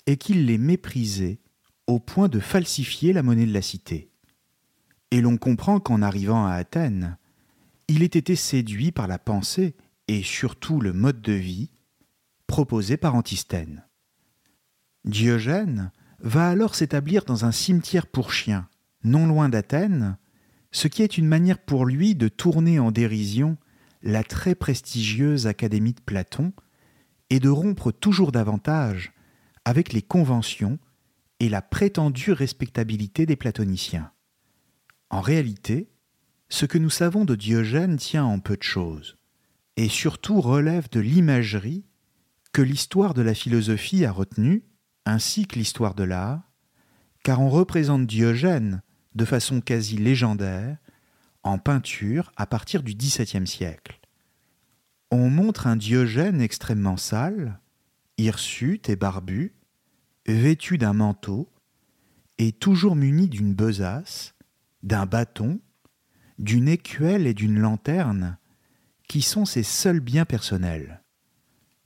et 0.06 0.16
qu'il 0.16 0.46
les 0.46 0.58
méprisait 0.58 1.38
au 1.86 1.98
point 1.98 2.28
de 2.28 2.40
falsifier 2.40 3.12
la 3.12 3.22
monnaie 3.22 3.46
de 3.46 3.52
la 3.52 3.62
cité. 3.62 4.10
Et 5.10 5.20
l'on 5.20 5.36
comprend 5.36 5.80
qu'en 5.80 6.02
arrivant 6.02 6.46
à 6.46 6.52
Athènes, 6.52 7.18
il 7.88 8.02
ait 8.02 8.06
été 8.06 8.36
séduit 8.36 8.92
par 8.92 9.06
la 9.06 9.18
pensée 9.18 9.74
et 10.08 10.22
surtout 10.22 10.80
le 10.80 10.92
mode 10.92 11.20
de 11.20 11.32
vie 11.32 11.70
proposé 12.46 12.96
par 12.96 13.14
Antisthène. 13.14 13.84
Diogène 15.04 15.92
va 16.20 16.48
alors 16.48 16.74
s'établir 16.74 17.24
dans 17.24 17.44
un 17.44 17.52
cimetière 17.52 18.06
pour 18.06 18.32
chiens, 18.32 18.68
non 19.02 19.26
loin 19.26 19.48
d'Athènes, 19.48 20.16
ce 20.72 20.88
qui 20.88 21.02
est 21.02 21.18
une 21.18 21.26
manière 21.26 21.58
pour 21.58 21.86
lui 21.86 22.14
de 22.14 22.28
tourner 22.28 22.78
en 22.78 22.90
dérision 22.90 23.56
la 24.02 24.24
très 24.24 24.54
prestigieuse 24.54 25.46
Académie 25.46 25.92
de 25.92 26.00
Platon 26.00 26.52
et 27.30 27.40
de 27.40 27.48
rompre 27.48 27.92
toujours 27.92 28.32
davantage 28.32 29.12
avec 29.64 29.92
les 29.92 30.02
conventions 30.02 30.78
et 31.40 31.48
la 31.48 31.62
prétendue 31.62 32.32
respectabilité 32.32 33.26
des 33.26 33.36
platoniciens. 33.36 34.10
En 35.10 35.20
réalité, 35.20 35.90
ce 36.48 36.66
que 36.66 36.78
nous 36.78 36.90
savons 36.90 37.24
de 37.24 37.34
Diogène 37.34 37.96
tient 37.96 38.24
en 38.24 38.38
peu 38.38 38.56
de 38.56 38.62
choses, 38.62 39.16
et 39.76 39.88
surtout 39.88 40.40
relève 40.40 40.88
de 40.90 41.00
l'imagerie 41.00 41.84
que 42.52 42.62
l'histoire 42.62 43.14
de 43.14 43.22
la 43.22 43.34
philosophie 43.34 44.04
a 44.04 44.12
retenu, 44.12 44.64
ainsi 45.04 45.46
que 45.46 45.58
l'histoire 45.58 45.94
de 45.94 46.04
l'art, 46.04 46.42
car 47.24 47.40
on 47.40 47.50
représente 47.50 48.06
Diogène 48.06 48.82
de 49.14 49.24
façon 49.24 49.60
quasi 49.60 49.96
légendaire 49.96 50.78
en 51.42 51.58
peinture 51.58 52.32
à 52.36 52.46
partir 52.46 52.82
du 52.82 52.94
XVIIe 52.94 53.46
siècle. 53.46 54.00
On 55.10 55.30
montre 55.30 55.66
un 55.66 55.76
Diogène 55.76 56.40
extrêmement 56.40 56.96
sale, 56.96 57.60
hirsute 58.18 58.88
et 58.88 58.96
barbu, 58.96 59.54
vêtu 60.26 60.78
d'un 60.78 60.92
manteau, 60.92 61.50
et 62.38 62.52
toujours 62.52 62.96
muni 62.96 63.28
d'une 63.28 63.54
besace, 63.54 64.34
d'un 64.82 65.06
bâton, 65.06 65.60
d'une 66.38 66.68
écuelle 66.68 67.26
et 67.26 67.34
d'une 67.34 67.58
lanterne, 67.58 68.38
qui 69.08 69.22
sont 69.22 69.44
ses 69.44 69.62
seuls 69.62 70.00
biens 70.00 70.24
personnels. 70.24 71.02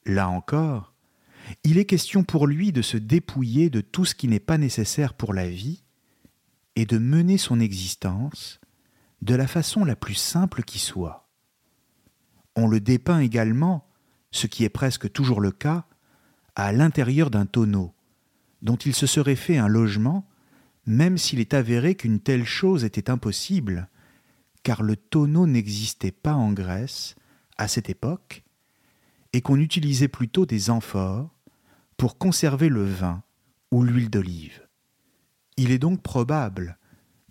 Là 0.06 0.28
encore, 0.28 0.94
il 1.64 1.78
est 1.78 1.84
question 1.84 2.24
pour 2.24 2.46
lui 2.46 2.72
de 2.72 2.82
se 2.82 2.96
dépouiller 2.96 3.70
de 3.70 3.80
tout 3.80 4.04
ce 4.04 4.14
qui 4.14 4.28
n'est 4.28 4.40
pas 4.40 4.58
nécessaire 4.58 5.14
pour 5.14 5.34
la 5.34 5.48
vie 5.48 5.82
et 6.76 6.86
de 6.86 6.98
mener 6.98 7.38
son 7.38 7.60
existence 7.60 8.60
de 9.22 9.34
la 9.34 9.46
façon 9.46 9.84
la 9.84 9.96
plus 9.96 10.14
simple 10.14 10.62
qui 10.62 10.78
soit. 10.78 11.28
On 12.54 12.68
le 12.68 12.80
dépeint 12.80 13.20
également, 13.20 13.88
ce 14.30 14.46
qui 14.46 14.64
est 14.64 14.68
presque 14.68 15.10
toujours 15.10 15.40
le 15.40 15.50
cas, 15.50 15.86
à 16.54 16.72
l'intérieur 16.72 17.30
d'un 17.30 17.46
tonneau, 17.46 17.94
dont 18.62 18.76
il 18.76 18.94
se 18.94 19.06
serait 19.06 19.36
fait 19.36 19.58
un 19.58 19.68
logement, 19.68 20.26
même 20.86 21.18
s'il 21.18 21.40
est 21.40 21.54
avéré 21.54 21.94
qu'une 21.94 22.20
telle 22.20 22.44
chose 22.44 22.84
était 22.84 23.10
impossible, 23.10 23.88
car 24.62 24.82
le 24.82 24.96
tonneau 24.96 25.46
n'existait 25.46 26.12
pas 26.12 26.34
en 26.34 26.52
Grèce 26.52 27.14
à 27.56 27.68
cette 27.68 27.90
époque, 27.90 28.44
et 29.32 29.40
qu'on 29.40 29.56
utilisait 29.56 30.08
plutôt 30.08 30.46
des 30.46 30.70
amphores 30.70 31.30
pour 31.96 32.18
conserver 32.18 32.68
le 32.68 32.84
vin 32.84 33.22
ou 33.70 33.82
l'huile 33.82 34.10
d'olive. 34.10 34.66
Il 35.56 35.70
est 35.70 35.78
donc 35.78 36.02
probable 36.02 36.78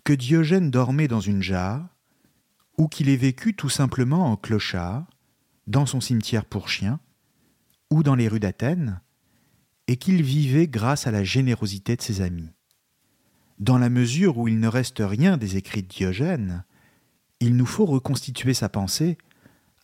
que 0.04 0.12
Diogène 0.12 0.70
dormait 0.70 1.08
dans 1.08 1.20
une 1.20 1.42
jarre, 1.42 1.88
ou 2.76 2.86
qu'il 2.86 3.08
ait 3.08 3.16
vécu 3.16 3.54
tout 3.54 3.68
simplement 3.68 4.30
en 4.30 4.36
clochard, 4.36 5.06
dans 5.66 5.84
son 5.84 6.00
cimetière 6.00 6.44
pour 6.44 6.68
chiens, 6.68 7.00
ou 7.90 8.02
dans 8.02 8.14
les 8.14 8.28
rues 8.28 8.40
d'Athènes, 8.40 9.00
et 9.88 9.96
qu'il 9.96 10.22
vivait 10.22 10.68
grâce 10.68 11.06
à 11.06 11.10
la 11.10 11.24
générosité 11.24 11.96
de 11.96 12.02
ses 12.02 12.20
amis. 12.20 12.50
Dans 13.58 13.78
la 13.78 13.88
mesure 13.88 14.38
où 14.38 14.46
il 14.46 14.60
ne 14.60 14.68
reste 14.68 15.00
rien 15.00 15.36
des 15.36 15.56
écrits 15.56 15.82
de 15.82 15.88
Diogène, 15.88 16.64
il 17.40 17.56
nous 17.56 17.66
faut 17.66 17.86
reconstituer 17.86 18.54
sa 18.54 18.68
pensée 18.68 19.18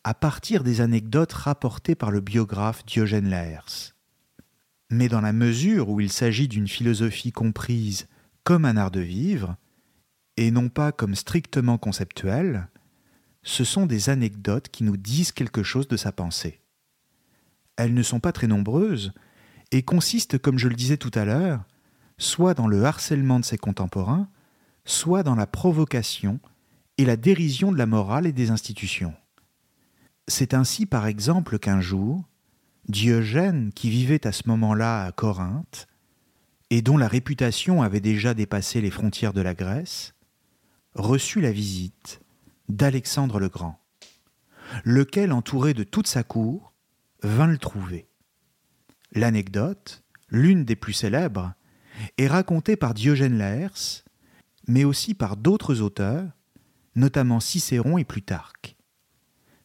à 0.05 0.13
partir 0.13 0.63
des 0.63 0.83
anecdotes 0.83 1.33
rapportées 1.33 1.95
par 1.95 2.11
le 2.11 2.21
biographe 2.21 2.85
Diogène 2.85 3.31
Laërce. 3.31 3.95
Mais 4.91 5.09
dans 5.09 5.23
la 5.23 5.33
mesure 5.33 5.89
où 5.89 6.01
il 6.01 6.13
s'agit 6.13 6.47
d'une 6.47 6.69
philosophie 6.69 7.33
comprise 7.33 8.07
comme 8.45 8.67
un 8.67 8.77
art 8.77 8.91
de 8.91 9.01
vivre, 9.01 9.57
et 10.37 10.51
non 10.51 10.69
pas 10.69 10.93
comme 10.93 11.15
strictement 11.15 11.79
conceptuel, 11.79 12.69
ce 13.43 13.65
sont 13.65 13.87
des 13.87 14.11
anecdotes 14.11 14.69
qui 14.69 14.85
nous 14.85 14.99
disent 14.99 15.33
quelque 15.33 15.63
chose 15.63 15.89
de 15.89 15.97
sa 15.97 16.13
pensée. 16.13 16.61
Elles 17.77 17.95
ne 17.95 18.03
sont 18.03 18.21
pas 18.21 18.33
très 18.33 18.47
nombreuses 18.47 19.13
et 19.71 19.83
consistent, 19.83 20.39
comme 20.39 20.59
je 20.59 20.69
le 20.69 20.75
disais 20.75 20.97
tout 20.97 21.11
à 21.15 21.25
l'heure, 21.25 21.65
soit 22.19 22.55
dans 22.55 22.69
le 22.69 22.85
harcèlement 22.85 23.41
de 23.41 23.45
ses 23.45 23.59
contemporains, 23.59 24.29
soit 24.85 25.23
dans 25.23 25.35
la 25.35 25.47
provocation 25.47 26.41
et 26.99 27.05
la 27.05 27.17
dérision 27.17 27.73
de 27.73 27.79
la 27.79 27.87
morale 27.87 28.27
et 28.27 28.33
des 28.33 28.51
institutions. 28.51 29.15
C'est 30.29 30.55
ainsi 30.55 30.87
par 30.87 31.07
exemple 31.07 31.59
qu'un 31.59 31.81
jour, 31.81 32.25
Diogène, 32.89 33.73
qui 33.73 33.91
vivait 33.91 34.27
à 34.27 34.33
ce 34.33 34.49
moment-là 34.49 35.05
à 35.05 35.13
Corinthe, 35.13 35.87
et 36.71 36.83
dont 36.83 36.97
la 36.97 37.09
réputation 37.09 37.83
avait 37.83 38.01
déjà 38.01 38.35
dépassé 38.35 38.81
les 38.81 38.91
frontières 38.91 39.33
de 39.33 39.41
la 39.41 39.55
Grèce, 39.55 40.15
reçut 40.95 41.41
la 41.41 41.53
visite 41.53 42.21
d'Alexandre 42.69 43.39
le 43.39 43.49
Grand, 43.49 43.79
lequel, 44.85 45.33
entouré 45.33 45.75
de 45.75 45.85
toute 45.85 46.07
sa 46.07 46.23
cour, 46.23 46.73
vint 47.23 47.47
le 47.47 47.59
trouver. 47.59 48.07
L'anecdote, 49.15 50.03
l'une 50.29 50.65
des 50.65 50.77
plus 50.77 50.93
célèbres, 50.93 51.55
est 52.19 52.27
racontée 52.27 52.77
par 52.77 52.95
Diogène 52.95 53.39
Laërce, 53.39 54.05
mais 54.67 54.85
aussi 54.85 55.15
par 55.15 55.37
d'autres 55.37 55.81
auteurs, 55.81 56.31
notamment 56.97 57.41
Cicéron 57.41 57.99
et 57.99 58.05
Plutarque. 58.05 58.77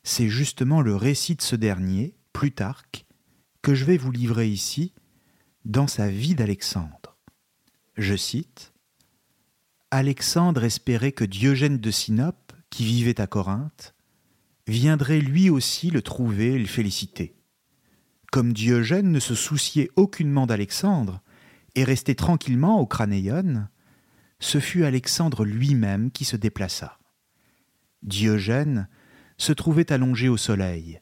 C'est 0.03 0.29
justement 0.29 0.81
le 0.81 0.95
récit 0.95 1.35
de 1.35 1.41
ce 1.41 1.55
dernier, 1.55 2.15
Plutarque, 2.33 3.05
que 3.62 3.73
je 3.73 3.85
vais 3.85 3.97
vous 3.97 4.12
livrer 4.12 4.47
ici 4.47 4.93
dans 5.65 5.88
sa 5.88 6.09
vie 6.09 6.35
d'Alexandre. 6.35 7.17
Je 7.97 8.15
cite 8.15 8.73
Alexandre 9.91 10.63
espérait 10.63 11.12
que 11.12 11.25
Diogène 11.25 11.79
de 11.79 11.91
Sinope, 11.91 12.53
qui 12.69 12.85
vivait 12.85 13.19
à 13.19 13.27
Corinthe, 13.27 13.95
viendrait 14.67 15.19
lui 15.19 15.49
aussi 15.49 15.89
le 15.89 16.03
trouver 16.03 16.53
et 16.53 16.59
le 16.59 16.67
féliciter. 16.67 17.38
Comme 18.31 18.53
Diogène 18.53 19.11
ne 19.11 19.19
se 19.19 19.33
souciait 19.33 19.89
aucunement 19.95 20.45
d'Alexandre 20.45 21.21
et 21.75 21.83
restait 21.83 22.15
tranquillement 22.15 22.79
au 22.79 22.85
Cranéon, 22.85 23.67
ce 24.39 24.59
fut 24.59 24.83
Alexandre 24.83 25.45
lui-même 25.45 26.11
qui 26.11 26.25
se 26.25 26.35
déplaça. 26.35 26.99
Diogène 28.03 28.87
se 29.37 29.51
trouvait 29.51 29.91
allongé 29.91 30.29
au 30.29 30.37
soleil. 30.37 31.01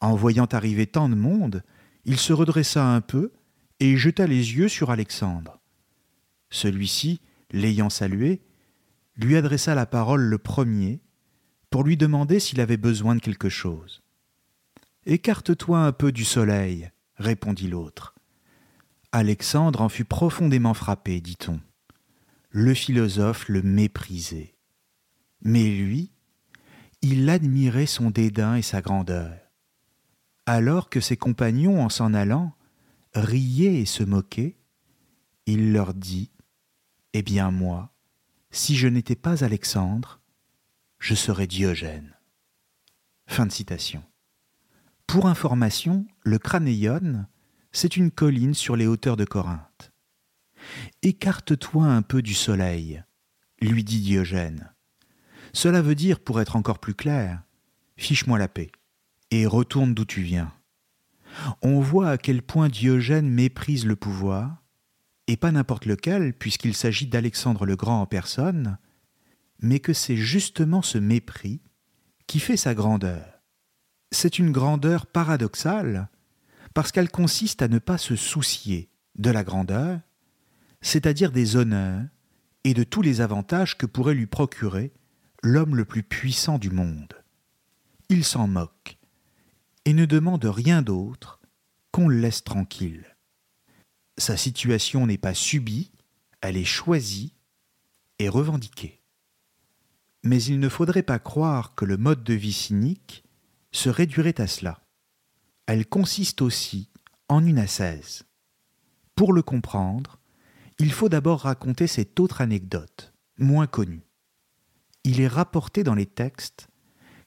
En 0.00 0.14
voyant 0.14 0.46
arriver 0.46 0.86
tant 0.86 1.08
de 1.08 1.14
monde, 1.14 1.62
il 2.04 2.18
se 2.18 2.32
redressa 2.32 2.84
un 2.84 3.00
peu 3.00 3.32
et 3.80 3.96
jeta 3.96 4.26
les 4.26 4.56
yeux 4.56 4.68
sur 4.68 4.90
Alexandre. 4.90 5.60
Celui-ci, 6.50 7.20
l'ayant 7.50 7.90
salué, 7.90 8.42
lui 9.16 9.36
adressa 9.36 9.74
la 9.74 9.86
parole 9.86 10.22
le 10.22 10.38
premier 10.38 11.00
pour 11.70 11.84
lui 11.84 11.96
demander 11.96 12.40
s'il 12.40 12.60
avait 12.60 12.76
besoin 12.76 13.14
de 13.14 13.20
quelque 13.20 13.48
chose. 13.48 14.02
Écarte-toi 15.08 15.78
un 15.78 15.92
peu 15.92 16.10
du 16.10 16.24
soleil, 16.24 16.90
répondit 17.14 17.68
l'autre. 17.68 18.16
Alexandre 19.12 19.82
en 19.82 19.88
fut 19.88 20.04
profondément 20.04 20.74
frappé, 20.74 21.20
dit-on. 21.20 21.60
Le 22.50 22.74
philosophe 22.74 23.48
le 23.48 23.62
méprisait. 23.62 24.56
Mais 25.42 25.62
lui, 25.62 26.10
il 27.02 27.30
admirait 27.30 27.86
son 27.86 28.10
dédain 28.10 28.56
et 28.56 28.62
sa 28.62 28.80
grandeur. 28.80 29.32
Alors 30.44 30.90
que 30.90 31.00
ses 31.00 31.16
compagnons, 31.16 31.84
en 31.84 31.88
s'en 31.88 32.12
allant, 32.12 32.52
riaient 33.14 33.76
et 33.76 33.86
se 33.86 34.02
moquaient, 34.02 34.56
il 35.46 35.72
leur 35.72 35.94
dit 35.94 36.32
Eh 37.12 37.22
bien 37.22 37.52
moi, 37.52 37.94
si 38.50 38.74
je 38.74 38.88
n'étais 38.88 39.14
pas 39.14 39.44
Alexandre, 39.44 40.20
je 40.98 41.14
serais 41.14 41.46
Diogène. 41.46 42.16
Fin 43.28 43.46
de 43.46 43.52
citation. 43.52 44.02
Pour 45.06 45.28
information, 45.28 46.06
le 46.24 46.38
Cranéon, 46.38 47.26
c'est 47.72 47.96
une 47.96 48.10
colline 48.10 48.54
sur 48.54 48.76
les 48.76 48.86
hauteurs 48.86 49.16
de 49.16 49.24
Corinthe. 49.24 49.92
Écarte-toi 51.02 51.86
un 51.86 52.02
peu 52.02 52.22
du 52.22 52.34
soleil, 52.34 53.02
lui 53.60 53.84
dit 53.84 54.00
Diogène. 54.00 54.72
Cela 55.52 55.80
veut 55.80 55.94
dire, 55.94 56.20
pour 56.20 56.40
être 56.40 56.56
encore 56.56 56.80
plus 56.80 56.94
clair, 56.94 57.42
fiche-moi 57.96 58.38
la 58.38 58.48
paix 58.48 58.70
et 59.30 59.46
retourne 59.46 59.94
d'où 59.94 60.04
tu 60.04 60.22
viens. 60.22 60.52
On 61.62 61.80
voit 61.80 62.10
à 62.10 62.18
quel 62.18 62.42
point 62.42 62.68
Diogène 62.68 63.28
méprise 63.28 63.86
le 63.86 63.96
pouvoir, 63.96 64.64
et 65.28 65.36
pas 65.36 65.52
n'importe 65.52 65.86
lequel, 65.86 66.34
puisqu'il 66.34 66.74
s'agit 66.74 67.06
d'Alexandre 67.06 67.64
le 67.64 67.76
Grand 67.76 68.02
en 68.02 68.06
personne, 68.06 68.78
mais 69.60 69.80
que 69.80 69.92
c'est 69.92 70.16
justement 70.16 70.82
ce 70.82 70.98
mépris 70.98 71.60
qui 72.26 72.40
fait 72.40 72.56
sa 72.56 72.74
grandeur. 72.74 73.35
C'est 74.10 74.38
une 74.38 74.52
grandeur 74.52 75.06
paradoxale, 75.06 76.08
parce 76.74 76.92
qu'elle 76.92 77.10
consiste 77.10 77.62
à 77.62 77.68
ne 77.68 77.78
pas 77.78 77.98
se 77.98 78.16
soucier 78.16 78.90
de 79.16 79.30
la 79.30 79.44
grandeur, 79.44 80.00
c'est-à-dire 80.80 81.32
des 81.32 81.56
honneurs 81.56 82.04
et 82.64 82.74
de 82.74 82.84
tous 82.84 83.02
les 83.02 83.20
avantages 83.20 83.78
que 83.78 83.86
pourrait 83.86 84.14
lui 84.14 84.26
procurer 84.26 84.92
l'homme 85.42 85.76
le 85.76 85.84
plus 85.84 86.02
puissant 86.02 86.58
du 86.58 86.70
monde. 86.70 87.14
Il 88.08 88.24
s'en 88.24 88.46
moque 88.46 88.98
et 89.84 89.94
ne 89.94 90.04
demande 90.04 90.44
rien 90.44 90.82
d'autre 90.82 91.40
qu'on 91.92 92.08
le 92.08 92.18
laisse 92.18 92.44
tranquille. 92.44 93.16
Sa 94.18 94.36
situation 94.36 95.06
n'est 95.06 95.18
pas 95.18 95.34
subie, 95.34 95.92
elle 96.40 96.56
est 96.56 96.64
choisie 96.64 97.34
et 98.18 98.28
revendiquée. 98.28 99.02
Mais 100.24 100.42
il 100.42 100.58
ne 100.58 100.68
faudrait 100.68 101.02
pas 101.02 101.18
croire 101.18 101.74
que 101.74 101.84
le 101.84 101.96
mode 101.96 102.24
de 102.24 102.34
vie 102.34 102.52
cynique 102.52 103.25
se 103.76 103.90
réduirait 103.90 104.40
à 104.40 104.46
cela. 104.46 104.80
Elle 105.66 105.86
consiste 105.86 106.40
aussi 106.40 106.88
en 107.28 107.44
une 107.44 107.58
ascèse. 107.58 108.24
Pour 109.14 109.32
le 109.32 109.42
comprendre, 109.42 110.18
il 110.78 110.92
faut 110.92 111.08
d'abord 111.08 111.40
raconter 111.40 111.86
cette 111.86 112.18
autre 112.18 112.40
anecdote, 112.40 113.12
moins 113.38 113.66
connue. 113.66 114.06
Il 115.04 115.20
est 115.20 115.28
rapporté 115.28 115.84
dans 115.84 115.94
les 115.94 116.06
textes 116.06 116.68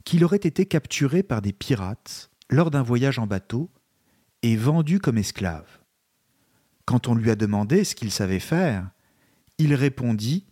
qu'il 0.06 0.24
aurait 0.24 0.38
été 0.38 0.66
capturé 0.66 1.22
par 1.22 1.42
des 1.42 1.54
pirates 1.54 2.32
lors 2.50 2.72
d'un 2.72 2.84
voyage 2.84 3.20
en 3.20 3.28
bateau 3.28 3.70
et 4.42 4.56
vendu 4.56 5.00
comme 5.00 5.18
esclave. 5.18 5.80
Quand 6.86 7.08
on 7.08 7.14
lui 7.14 7.30
a 7.30 7.36
demandé 7.36 7.84
ce 7.84 7.94
qu'il 7.94 8.12
savait 8.12 8.40
faire, 8.40 8.90
il 9.60 9.76
répondit 9.76 10.48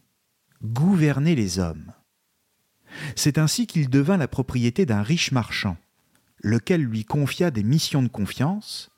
Gouverner 0.63 1.35
les 1.35 1.59
hommes. 1.59 1.91
C'est 3.15 3.37
ainsi 3.37 3.67
qu'il 3.67 3.89
devint 3.89 4.17
la 4.17 4.27
propriété 4.27 4.85
d'un 4.85 5.01
riche 5.01 5.31
marchand, 5.31 5.77
lequel 6.39 6.81
lui 6.81 7.05
confia 7.05 7.51
des 7.51 7.63
missions 7.63 8.03
de 8.03 8.07
confiance, 8.07 8.89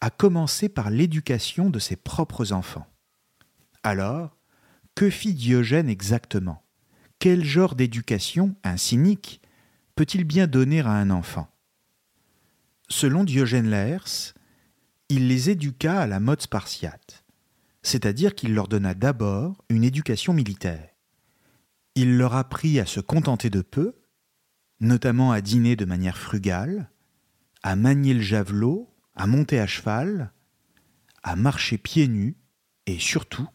à 0.00 0.10
commencer 0.10 0.68
par 0.68 0.90
l'éducation 0.90 1.70
de 1.70 1.78
ses 1.78 1.96
propres 1.96 2.52
enfants. 2.52 2.86
Alors, 3.82 4.36
que 4.94 5.10
fit 5.10 5.34
Diogène 5.34 5.88
exactement? 5.88 6.62
Quel 7.18 7.44
genre 7.44 7.74
d'éducation 7.74 8.54
un 8.64 8.76
cynique 8.76 9.40
peut-il 9.94 10.24
bien 10.24 10.46
donner 10.46 10.80
à 10.80 10.90
un 10.90 11.10
enfant? 11.10 11.48
Selon 12.88 13.24
Diogène 13.24 13.70
Laërce, 13.70 14.34
il 15.08 15.28
les 15.28 15.50
éduqua 15.50 16.00
à 16.00 16.06
la 16.06 16.20
mode 16.20 16.42
spartiate, 16.42 17.24
c'est-à-dire 17.82 18.34
qu'il 18.34 18.54
leur 18.54 18.68
donna 18.68 18.94
d'abord 18.94 19.64
une 19.68 19.84
éducation 19.84 20.32
militaire. 20.32 20.90
Il 21.94 22.16
leur 22.18 22.34
apprit 22.34 22.80
à 22.80 22.86
se 22.86 23.00
contenter 23.00 23.50
de 23.50 23.62
peu, 23.62 23.94
notamment 24.80 25.32
à 25.32 25.40
dîner 25.40 25.76
de 25.76 25.84
manière 25.84 26.18
frugale, 26.18 26.90
à 27.62 27.76
manier 27.76 28.14
le 28.14 28.20
javelot, 28.20 28.90
à 29.14 29.26
monter 29.26 29.60
à 29.60 29.66
cheval, 29.66 30.32
à 31.22 31.36
marcher 31.36 31.78
pieds 31.78 32.08
nus 32.08 32.36
et 32.86 32.98
surtout 32.98 33.48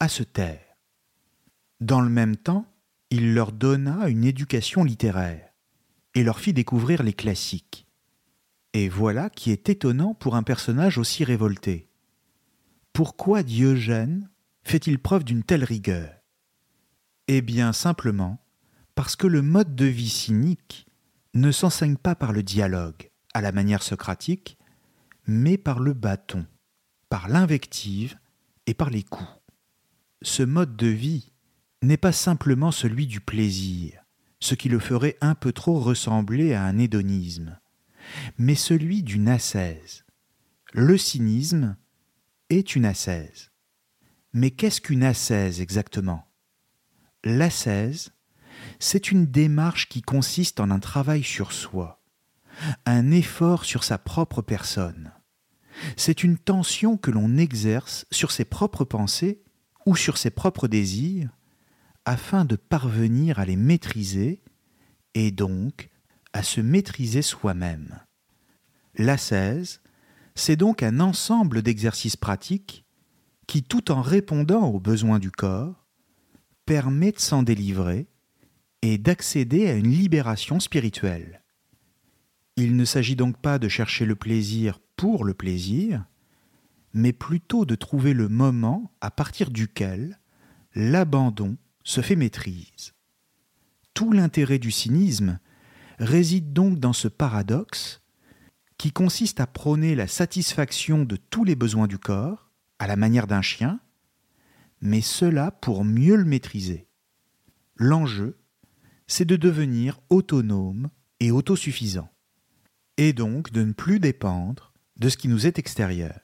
à 0.00 0.08
se 0.08 0.22
taire. 0.22 0.60
Dans 1.80 2.00
le 2.00 2.08
même 2.08 2.36
temps, 2.36 2.66
il 3.10 3.34
leur 3.34 3.52
donna 3.52 4.08
une 4.08 4.24
éducation 4.24 4.82
littéraire 4.82 5.50
et 6.14 6.24
leur 6.24 6.40
fit 6.40 6.52
découvrir 6.52 7.02
les 7.02 7.12
classiques. 7.12 7.86
Et 8.72 8.88
voilà 8.88 9.30
qui 9.30 9.50
est 9.52 9.68
étonnant 9.68 10.14
pour 10.14 10.34
un 10.34 10.42
personnage 10.42 10.98
aussi 10.98 11.24
révolté. 11.24 11.88
Pourquoi 12.92 13.42
Diogène 13.42 14.28
fait-il 14.64 14.98
preuve 14.98 15.24
d'une 15.24 15.44
telle 15.44 15.64
rigueur? 15.64 16.10
Eh 17.28 17.42
bien 17.42 17.72
simplement 17.72 18.40
parce 18.96 19.14
que 19.14 19.28
le 19.28 19.42
mode 19.42 19.76
de 19.76 19.86
vie 19.86 20.08
cynique 20.08 20.88
ne 21.34 21.52
s'enseigne 21.52 21.96
pas 21.96 22.16
par 22.16 22.32
le 22.32 22.42
dialogue, 22.42 23.10
à 23.32 23.40
la 23.40 23.52
manière 23.52 23.84
socratique, 23.84 24.58
mais 25.28 25.56
par 25.56 25.78
le 25.78 25.92
bâton, 25.92 26.44
par 27.08 27.28
l'invective 27.28 28.18
et 28.66 28.74
par 28.74 28.90
les 28.90 29.04
coups. 29.04 29.30
Ce 30.22 30.42
mode 30.42 30.76
de 30.76 30.88
vie 30.88 31.30
n'est 31.82 31.96
pas 31.96 32.10
simplement 32.10 32.72
celui 32.72 33.06
du 33.06 33.20
plaisir, 33.20 34.02
ce 34.40 34.56
qui 34.56 34.68
le 34.68 34.80
ferait 34.80 35.16
un 35.20 35.36
peu 35.36 35.52
trop 35.52 35.78
ressembler 35.78 36.54
à 36.54 36.64
un 36.64 36.78
hédonisme 36.78 37.60
mais 38.38 38.54
celui 38.54 39.02
d'une 39.02 39.28
ascèse. 39.28 40.04
Le 40.72 40.96
cynisme 40.98 41.76
est 42.50 42.76
une 42.76 42.84
ascèse. 42.84 43.50
Mais 44.32 44.50
qu'est-ce 44.50 44.80
qu'une 44.80 45.04
ascèse 45.04 45.60
exactement? 45.60 46.28
L'ascèse, 47.24 48.12
c'est 48.78 49.10
une 49.10 49.26
démarche 49.26 49.88
qui 49.88 50.02
consiste 50.02 50.60
en 50.60 50.70
un 50.70 50.80
travail 50.80 51.22
sur 51.22 51.52
soi, 51.52 52.02
un 52.84 53.10
effort 53.10 53.64
sur 53.64 53.84
sa 53.84 53.98
propre 53.98 54.42
personne. 54.42 55.12
C'est 55.96 56.22
une 56.22 56.38
tension 56.38 56.96
que 56.96 57.10
l'on 57.10 57.36
exerce 57.36 58.06
sur 58.10 58.30
ses 58.30 58.44
propres 58.44 58.84
pensées 58.84 59.42
ou 59.84 59.94
sur 59.94 60.18
ses 60.18 60.30
propres 60.30 60.68
désirs 60.68 61.30
afin 62.04 62.44
de 62.44 62.56
parvenir 62.56 63.38
à 63.38 63.44
les 63.44 63.56
maîtriser 63.56 64.42
et 65.14 65.30
donc 65.30 65.90
à 66.32 66.42
se 66.42 66.60
maîtriser 66.60 67.22
soi-même. 67.22 68.00
L'ascèse, 68.96 69.80
c'est 70.34 70.56
donc 70.56 70.82
un 70.82 71.00
ensemble 71.00 71.62
d'exercices 71.62 72.16
pratiques 72.16 72.84
qui, 73.46 73.62
tout 73.62 73.90
en 73.90 74.02
répondant 74.02 74.66
aux 74.68 74.80
besoins 74.80 75.18
du 75.18 75.30
corps, 75.30 75.86
permet 76.64 77.12
de 77.12 77.18
s'en 77.18 77.42
délivrer 77.42 78.06
et 78.92 78.98
d'accéder 78.98 79.68
à 79.68 79.74
une 79.74 79.90
libération 79.90 80.60
spirituelle. 80.60 81.42
Il 82.56 82.76
ne 82.76 82.84
s'agit 82.84 83.16
donc 83.16 83.36
pas 83.38 83.58
de 83.58 83.68
chercher 83.68 84.06
le 84.06 84.14
plaisir 84.14 84.80
pour 84.96 85.24
le 85.24 85.34
plaisir, 85.34 86.04
mais 86.94 87.12
plutôt 87.12 87.64
de 87.64 87.74
trouver 87.74 88.14
le 88.14 88.28
moment 88.28 88.92
à 89.00 89.10
partir 89.10 89.50
duquel 89.50 90.20
l'abandon 90.74 91.56
se 91.84 92.00
fait 92.00 92.16
maîtrise. 92.16 92.94
Tout 93.92 94.12
l'intérêt 94.12 94.58
du 94.58 94.70
cynisme 94.70 95.38
réside 95.98 96.52
donc 96.52 96.78
dans 96.78 96.92
ce 96.92 97.08
paradoxe 97.08 98.02
qui 98.78 98.92
consiste 98.92 99.40
à 99.40 99.46
prôner 99.46 99.94
la 99.94 100.06
satisfaction 100.06 101.04
de 101.04 101.16
tous 101.16 101.44
les 101.44 101.56
besoins 101.56 101.86
du 101.86 101.98
corps, 101.98 102.50
à 102.78 102.86
la 102.86 102.96
manière 102.96 103.26
d'un 103.26 103.42
chien, 103.42 103.80
mais 104.80 105.00
cela 105.00 105.50
pour 105.50 105.84
mieux 105.84 106.16
le 106.16 106.24
maîtriser. 106.24 106.86
L'enjeu, 107.76 108.38
c'est 109.06 109.24
de 109.24 109.36
devenir 109.36 110.00
autonome 110.10 110.88
et 111.20 111.30
autosuffisant, 111.30 112.10
et 112.96 113.12
donc 113.12 113.52
de 113.52 113.62
ne 113.62 113.72
plus 113.72 114.00
dépendre 114.00 114.72
de 114.96 115.08
ce 115.08 115.16
qui 115.16 115.28
nous 115.28 115.46
est 115.46 115.58
extérieur. 115.58 116.20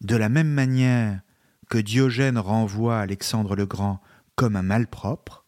De 0.00 0.16
la 0.16 0.28
même 0.28 0.50
manière 0.50 1.20
que 1.68 1.78
Diogène 1.78 2.38
renvoie 2.38 3.00
Alexandre 3.00 3.56
le 3.56 3.66
Grand 3.66 4.00
comme 4.36 4.56
un 4.56 4.62
malpropre, 4.62 5.46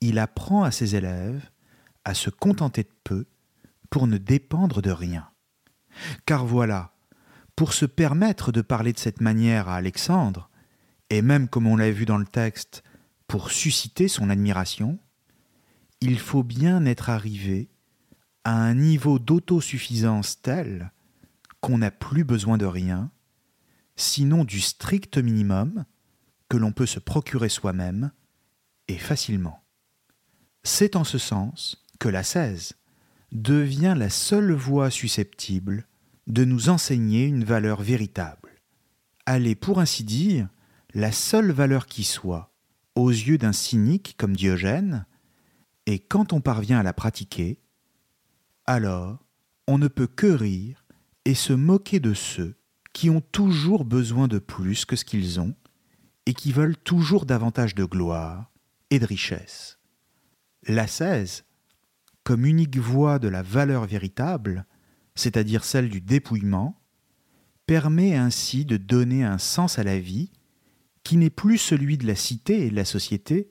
il 0.00 0.18
apprend 0.18 0.62
à 0.62 0.70
ses 0.70 0.96
élèves 0.96 1.50
à 2.04 2.14
se 2.14 2.30
contenter 2.30 2.82
de 2.82 2.92
peu 3.02 3.26
pour 3.90 4.06
ne 4.06 4.18
dépendre 4.18 4.82
de 4.82 4.90
rien. 4.90 5.28
Car 6.26 6.44
voilà, 6.44 6.94
pour 7.56 7.72
se 7.72 7.86
permettre 7.86 8.52
de 8.52 8.60
parler 8.60 8.92
de 8.92 8.98
cette 8.98 9.20
manière 9.20 9.68
à 9.68 9.76
Alexandre, 9.76 10.50
et 11.10 11.22
même 11.22 11.48
comme 11.48 11.66
on 11.66 11.76
l'a 11.76 11.90
vu 11.90 12.04
dans 12.04 12.18
le 12.18 12.26
texte, 12.26 12.82
pour 13.28 13.50
susciter 13.50 14.08
son 14.08 14.30
admiration, 14.30 14.98
il 16.00 16.18
faut 16.18 16.42
bien 16.42 16.84
être 16.84 17.10
arrivé 17.10 17.68
à 18.44 18.54
un 18.56 18.74
niveau 18.74 19.18
d'autosuffisance 19.18 20.40
tel 20.42 20.92
qu'on 21.60 21.78
n'a 21.78 21.90
plus 21.90 22.24
besoin 22.24 22.58
de 22.58 22.66
rien, 22.66 23.10
sinon 23.96 24.44
du 24.44 24.60
strict 24.60 25.18
minimum 25.18 25.84
que 26.48 26.56
l'on 26.56 26.72
peut 26.72 26.86
se 26.86 26.98
procurer 26.98 27.48
soi-même, 27.48 28.12
et 28.88 28.98
facilement. 28.98 29.62
C'est 30.62 30.96
en 30.96 31.04
ce 31.04 31.18
sens 31.18 31.84
que 31.98 32.08
la 32.08 32.22
16 32.22 32.74
devient 33.32 33.94
la 33.96 34.10
seule 34.10 34.52
voie 34.52 34.90
susceptible 34.90 35.86
de 36.26 36.44
nous 36.44 36.68
enseigner 36.68 37.24
une 37.24 37.44
valeur 37.44 37.82
véritable. 37.82 38.50
Elle 39.26 39.46
est, 39.46 39.54
pour 39.54 39.80
ainsi 39.80 40.04
dire, 40.04 40.48
la 40.92 41.12
seule 41.12 41.50
valeur 41.50 41.86
qui 41.86 42.04
soit, 42.04 42.52
aux 42.94 43.10
yeux 43.10 43.38
d'un 43.38 43.52
cynique 43.52 44.14
comme 44.18 44.36
Diogène, 44.36 45.06
et 45.86 45.98
quand 45.98 46.32
on 46.32 46.40
parvient 46.40 46.78
à 46.78 46.82
la 46.82 46.92
pratiquer, 46.92 47.60
alors 48.66 49.18
on 49.66 49.78
ne 49.78 49.88
peut 49.88 50.06
que 50.06 50.26
rire 50.26 50.84
et 51.24 51.34
se 51.34 51.52
moquer 51.52 52.00
de 52.00 52.14
ceux 52.14 52.56
qui 52.92 53.10
ont 53.10 53.20
toujours 53.20 53.84
besoin 53.84 54.28
de 54.28 54.38
plus 54.38 54.84
que 54.84 54.96
ce 54.96 55.04
qu'ils 55.04 55.40
ont 55.40 55.54
et 56.26 56.34
qui 56.34 56.52
veulent 56.52 56.76
toujours 56.76 57.26
davantage 57.26 57.74
de 57.74 57.84
gloire 57.84 58.50
et 58.90 58.98
de 58.98 59.06
richesse. 59.06 59.78
L'ascèse, 60.66 61.44
comme 62.22 62.46
unique 62.46 62.78
voie 62.78 63.18
de 63.18 63.28
la 63.28 63.42
valeur 63.42 63.84
véritable, 63.84 64.64
c'est-à-dire 65.14 65.64
celle 65.64 65.90
du 65.90 66.00
dépouillement, 66.00 66.80
permet 67.66 68.14
ainsi 68.14 68.64
de 68.64 68.76
donner 68.76 69.24
un 69.24 69.38
sens 69.38 69.78
à 69.78 69.84
la 69.84 69.98
vie 69.98 70.30
qui 71.02 71.16
n'est 71.18 71.30
plus 71.30 71.58
celui 71.58 71.98
de 71.98 72.06
la 72.06 72.14
cité 72.14 72.66
et 72.66 72.70
de 72.70 72.76
la 72.76 72.86
société, 72.86 73.50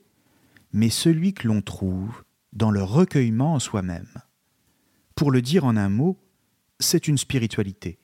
mais 0.72 0.90
celui 0.90 1.34
que 1.34 1.46
l'on 1.46 1.62
trouve 1.62 2.23
dans 2.54 2.70
le 2.70 2.82
recueillement 2.82 3.54
en 3.54 3.58
soi-même. 3.58 4.22
Pour 5.14 5.30
le 5.30 5.42
dire 5.42 5.64
en 5.64 5.76
un 5.76 5.88
mot, 5.88 6.18
c'est 6.80 7.08
une 7.08 7.18
spiritualité, 7.18 7.98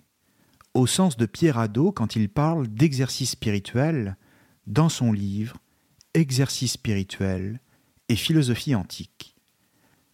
au 0.75 0.87
sens 0.87 1.17
de 1.17 1.27
Pierre 1.27 1.59
Hadot 1.59 1.93
quand 1.93 2.17
il 2.17 2.29
parle 2.29 2.69
d'exercice 2.69 3.31
spirituel 3.31 4.17
dans 4.67 4.89
son 4.89 5.13
livre 5.13 5.57
Exercice 6.13 6.73
spirituel 6.73 7.61
et 8.09 8.17
philosophie 8.17 8.75
antique. 8.75 9.37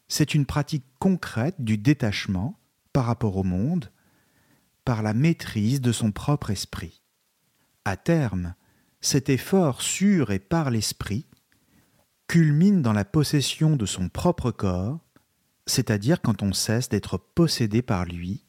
C'est 0.08 0.34
une 0.34 0.44
pratique 0.44 0.84
concrète 0.98 1.56
du 1.58 1.78
détachement 1.78 2.58
par 2.92 3.06
rapport 3.06 3.36
au 3.38 3.42
monde, 3.42 3.90
par 4.84 5.02
la 5.02 5.14
maîtrise 5.14 5.80
de 5.80 5.92
son 5.92 6.12
propre 6.12 6.50
esprit. 6.50 7.00
À 7.86 7.96
terme, 7.96 8.54
cet 9.00 9.30
effort 9.30 9.80
sur 9.80 10.30
et 10.30 10.38
par 10.38 10.70
l'esprit 10.70 11.26
culmine 12.26 12.82
dans 12.82 12.92
la 12.92 13.04
possession 13.04 13.76
de 13.76 13.86
son 13.86 14.08
propre 14.08 14.50
corps, 14.50 14.98
c'est-à-dire 15.66 16.20
quand 16.20 16.42
on 16.42 16.52
cesse 16.52 16.88
d'être 16.88 17.18
possédé 17.18 17.82
par 17.82 18.04
lui 18.04 18.44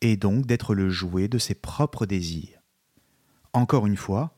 et 0.00 0.16
donc 0.16 0.46
d'être 0.46 0.74
le 0.74 0.88
jouet 0.90 1.28
de 1.28 1.38
ses 1.38 1.54
propres 1.54 2.06
désirs. 2.06 2.60
Encore 3.52 3.86
une 3.86 3.96
fois, 3.96 4.36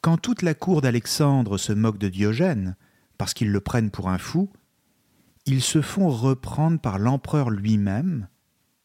quand 0.00 0.16
toute 0.16 0.42
la 0.42 0.54
cour 0.54 0.80
d'Alexandre 0.80 1.58
se 1.58 1.72
moque 1.72 1.98
de 1.98 2.08
Diogène, 2.08 2.76
parce 3.18 3.34
qu'ils 3.34 3.50
le 3.50 3.60
prennent 3.60 3.90
pour 3.90 4.08
un 4.08 4.18
fou, 4.18 4.50
ils 5.46 5.62
se 5.62 5.82
font 5.82 6.08
reprendre 6.08 6.80
par 6.80 6.98
l'empereur 6.98 7.50
lui-même, 7.50 8.28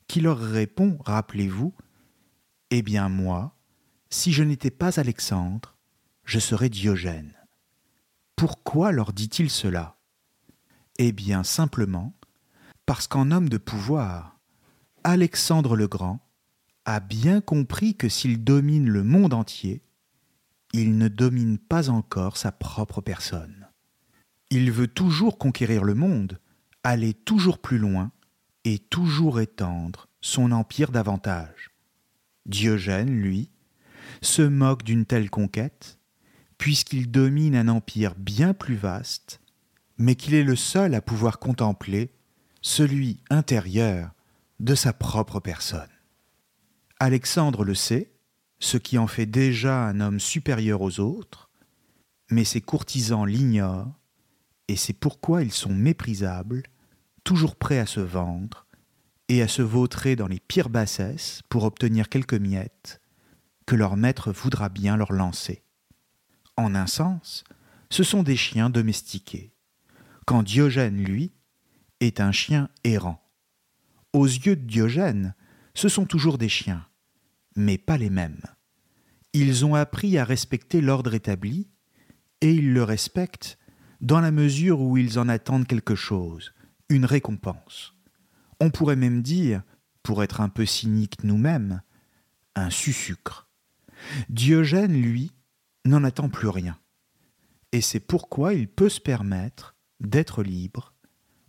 qui 0.08 0.22
leur 0.22 0.40
répond, 0.40 0.98
rappelez-vous, 1.06 1.74
Eh 2.70 2.82
bien 2.82 3.08
moi, 3.10 3.56
si 4.10 4.32
je 4.34 4.44
n'étais 4.44 4.72
pas 4.72 5.00
Alexandre, 5.00 5.78
je 6.26 6.40
serais 6.40 6.70
Diogène. 6.70 7.34
Pourquoi 8.42 8.92
leur 8.92 9.14
dit-il 9.14 9.52
cela? 9.52 10.00
Eh 10.98 11.12
bien 11.12 11.44
simplement 11.44 12.18
parce 12.88 13.08
qu'en 13.08 13.30
homme 13.30 13.50
de 13.50 13.60
pouvoir, 13.60 14.40
Alexandre 15.04 15.76
le 15.76 15.88
Grand 15.88 16.28
a 16.86 17.00
bien 17.02 17.40
compris 17.40 17.94
que 17.94 18.10
s'il 18.10 18.44
domine 18.44 18.90
le 18.90 19.04
monde 19.04 19.36
entier, 19.36 19.84
il 20.74 20.98
ne 20.98 21.08
domine 21.08 21.60
pas 21.60 21.92
encore 21.92 22.36
sa 22.36 22.52
propre 22.52 23.00
personne. 23.00 23.68
Il 24.50 24.72
veut 24.72 24.88
toujours 24.88 25.38
conquérir 25.38 25.84
le 25.84 25.94
monde, 25.94 26.40
aller 26.84 27.14
toujours 27.14 27.60
plus 27.60 27.78
loin 27.78 28.12
et 28.64 28.80
toujours 28.80 29.40
étendre 29.40 30.08
son 30.20 30.52
empire 30.52 30.92
davantage. 30.92 31.70
Diogène, 32.48 33.22
lui, 33.22 33.52
se 34.24 34.42
moque 34.42 34.82
d'une 34.82 35.06
telle 35.06 35.30
conquête, 35.30 36.01
puisqu'il 36.62 37.10
domine 37.10 37.56
un 37.56 37.68
empire 37.70 38.14
bien 38.16 38.54
plus 38.54 38.76
vaste, 38.76 39.42
mais 39.98 40.14
qu'il 40.14 40.36
est 40.36 40.44
le 40.44 40.56
seul 40.56 40.94
à 40.94 41.02
pouvoir 41.02 41.40
contempler 41.40 42.14
celui 42.62 43.18
intérieur 43.32 44.12
de 44.60 44.76
sa 44.76 44.94
propre 44.94 45.40
personne. 45.40 45.90
Alexandre 47.00 47.66
le 47.66 47.74
sait, 47.74 48.12
ce 48.60 48.78
qui 48.78 49.00
en 49.00 49.08
fait 49.08 49.26
déjà 49.26 49.86
un 49.88 50.02
homme 50.02 50.20
supérieur 50.20 50.82
aux 50.82 51.00
autres, 51.00 51.50
mais 52.30 52.44
ses 52.44 52.62
courtisans 52.62 53.26
l'ignorent, 53.26 53.98
et 54.68 54.76
c'est 54.76 54.94
pourquoi 54.94 55.42
ils 55.42 55.52
sont 55.52 55.74
méprisables, 55.74 56.62
toujours 57.24 57.56
prêts 57.56 57.80
à 57.80 57.88
se 57.88 58.02
vendre, 58.02 58.68
et 59.30 59.42
à 59.42 59.48
se 59.48 59.64
vautrer 59.64 60.16
dans 60.16 60.28
les 60.28 60.40
pires 60.40 60.70
bassesses 60.70 61.42
pour 61.50 61.64
obtenir 61.64 62.08
quelques 62.08 62.36
miettes 62.36 63.02
que 63.66 63.76
leur 63.76 63.98
maître 63.98 64.32
voudra 64.32 64.70
bien 64.70 64.96
leur 64.96 65.12
lancer. 65.12 65.64
En 66.58 66.76
un 66.76 66.88
sens, 66.88 67.44
ce 67.90 68.04
sont 68.04 68.24
des 68.24 68.36
chiens 68.36 68.70
domestiqués, 68.70 69.54
quand 70.26 70.44
Diogène, 70.44 71.04
lui, 71.04 71.32
est 72.00 72.20
un 72.20 72.32
chien 72.32 72.70
errant. 72.84 73.22
Aux 74.14 74.26
yeux 74.26 74.56
de 74.56 74.66
Diogène, 74.66 75.36
ce 75.74 75.90
sont 75.90 76.06
toujours 76.06 76.38
des 76.38 76.50
chiens, 76.50 76.86
mais 77.56 77.78
pas 77.78 77.98
les 77.98 78.10
mêmes. 78.10 78.42
Ils 79.34 79.66
ont 79.66 79.76
appris 79.76 80.18
à 80.18 80.26
respecter 80.26 80.82
l'ordre 80.82 81.14
établi, 81.14 81.70
et 82.42 82.54
ils 82.54 82.74
le 82.74 82.84
respectent 82.84 83.58
dans 84.02 84.20
la 84.20 84.32
mesure 84.32 84.82
où 84.82 84.98
ils 84.98 85.20
en 85.20 85.30
attendent 85.30 85.68
quelque 85.68 85.96
chose, 85.96 86.54
une 86.90 87.06
récompense. 87.06 87.94
On 88.60 88.72
pourrait 88.72 88.96
même 88.96 89.22
dire, 89.22 89.62
pour 90.04 90.24
être 90.24 90.42
un 90.42 90.50
peu 90.50 90.66
cynique 90.66 91.24
nous-mêmes, 91.24 91.82
un 92.56 92.70
sucre. 92.70 93.48
Diogène, 94.30 95.00
lui, 95.00 95.32
n'en 95.86 96.04
attend 96.04 96.30
plus 96.30 96.48
rien. 96.48 96.78
Et 97.72 97.82
c'est 97.82 98.00
pourquoi 98.00 98.54
il 98.54 98.68
peut 98.68 98.90
se 98.90 99.00
permettre 99.00 99.76
d'être 100.00 100.44
libre, 100.44 100.94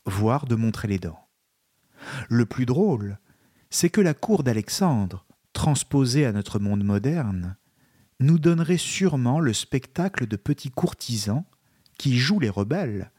voire 0.07 0.47
de 0.47 0.55
montrer 0.55 0.89
les 0.89 0.99
dents. 0.99 1.29
Le 2.29 2.47
plus 2.47 2.67
drôle, 2.67 3.19
c'est 3.71 3.91
que 3.91 4.01
la 4.01 4.15
cour 4.15 4.43
d'Alexandre, 4.43 5.27
transposée 5.53 6.27
à 6.27 6.33
notre 6.33 6.59
monde 6.59 6.85
moderne, 6.85 7.57
nous 8.21 8.39
donnerait 8.39 8.79
sûrement 8.79 9.41
le 9.41 9.53
spectacle 9.53 10.27
de 10.27 10.37
petits 10.37 10.71
courtisans 10.71 11.45
qui 11.99 12.19
jouent 12.19 12.41
les 12.41 12.51
rebelles, 12.51 13.11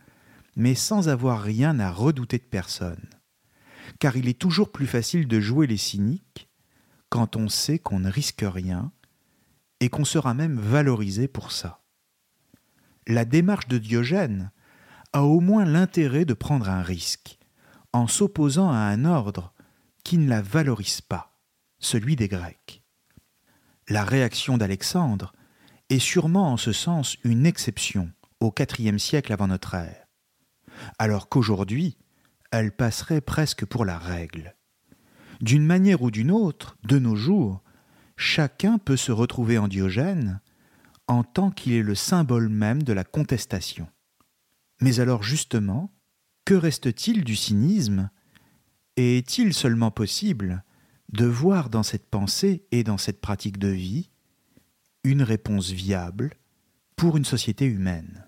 mais 0.55 0.75
sans 0.75 1.09
avoir 1.09 1.41
rien 1.41 1.79
à 1.79 1.91
redouter 1.91 2.37
de 2.37 2.43
personne. 2.43 3.09
Car 3.99 4.15
il 4.15 4.29
est 4.29 4.39
toujours 4.39 4.71
plus 4.71 4.87
facile 4.87 5.27
de 5.27 5.39
jouer 5.39 5.67
les 5.67 5.77
cyniques 5.77 6.49
quand 7.09 7.35
on 7.35 7.49
sait 7.49 7.79
qu'on 7.79 7.99
ne 7.99 8.09
risque 8.09 8.45
rien 8.45 8.91
et 9.83 9.89
qu'on 9.89 10.05
sera 10.05 10.33
même 10.33 10.57
valorisé 10.57 11.27
pour 11.27 11.51
ça. 11.51 11.81
La 13.05 13.25
démarche 13.25 13.67
de 13.67 13.77
Diogène 13.77 14.49
a 15.11 15.23
au 15.23 15.41
moins 15.41 15.65
l'intérêt 15.65 16.23
de 16.23 16.33
prendre 16.33 16.69
un 16.69 16.81
risque, 16.81 17.37
en 17.91 18.07
s'opposant 18.07 18.71
à 18.71 18.77
un 18.77 19.03
ordre 19.03 19.53
qui 20.05 20.17
ne 20.17 20.29
la 20.29 20.41
valorise 20.41 21.01
pas, 21.01 21.37
celui 21.79 22.15
des 22.15 22.29
Grecs. 22.29 22.81
La 23.89 24.05
réaction 24.05 24.57
d'Alexandre 24.57 25.33
est 25.89 25.99
sûrement 25.99 26.53
en 26.53 26.57
ce 26.57 26.71
sens 26.71 27.17
une 27.25 27.45
exception 27.45 28.09
au 28.39 28.55
IVe 28.79 28.97
siècle 28.99 29.33
avant 29.33 29.49
notre 29.49 29.73
ère, 29.75 30.07
alors 30.97 31.27
qu'aujourd'hui, 31.27 31.97
elle 32.53 32.73
passerait 32.73 33.19
presque 33.19 33.65
pour 33.65 33.83
la 33.83 33.97
règle. 33.97 34.55
D'une 35.41 35.65
manière 35.65 36.03
ou 36.03 36.09
d'une 36.09 36.31
autre, 36.31 36.77
de 36.83 36.99
nos 36.99 37.17
jours, 37.17 37.61
chacun 38.15 38.77
peut 38.77 38.97
se 38.97 39.11
retrouver 39.11 39.57
en 39.57 39.67
Diogène 39.67 40.39
en 41.07 41.23
tant 41.23 41.51
qu'il 41.51 41.73
est 41.73 41.83
le 41.83 41.95
symbole 41.95 42.49
même 42.49 42.83
de 42.83 42.93
la 42.93 43.03
contestation. 43.03 43.87
Mais 44.81 44.99
alors 44.99 45.23
justement, 45.23 45.93
que 46.45 46.53
reste-t-il 46.53 47.23
du 47.23 47.35
cynisme 47.35 48.09
Et 48.97 49.17
est-il 49.17 49.53
seulement 49.53 49.91
possible 49.91 50.63
de 51.11 51.25
voir 51.25 51.69
dans 51.69 51.83
cette 51.83 52.09
pensée 52.09 52.65
et 52.71 52.83
dans 52.83 52.97
cette 52.97 53.21
pratique 53.21 53.57
de 53.57 53.67
vie 53.67 54.09
une 55.03 55.21
réponse 55.21 55.71
viable 55.71 56.31
pour 56.95 57.17
une 57.17 57.25
société 57.25 57.65
humaine? 57.65 58.27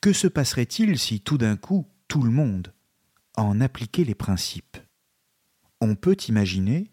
Que 0.00 0.12
se 0.12 0.26
passerait-il 0.26 0.98
si 0.98 1.20
tout 1.20 1.38
d'un 1.38 1.56
coup 1.56 1.86
tout 2.08 2.22
le 2.22 2.30
monde 2.30 2.72
en 3.36 3.60
appliquait 3.60 4.04
les 4.04 4.14
principes? 4.14 4.78
On 5.80 5.94
peut 5.94 6.16
imaginer 6.28 6.90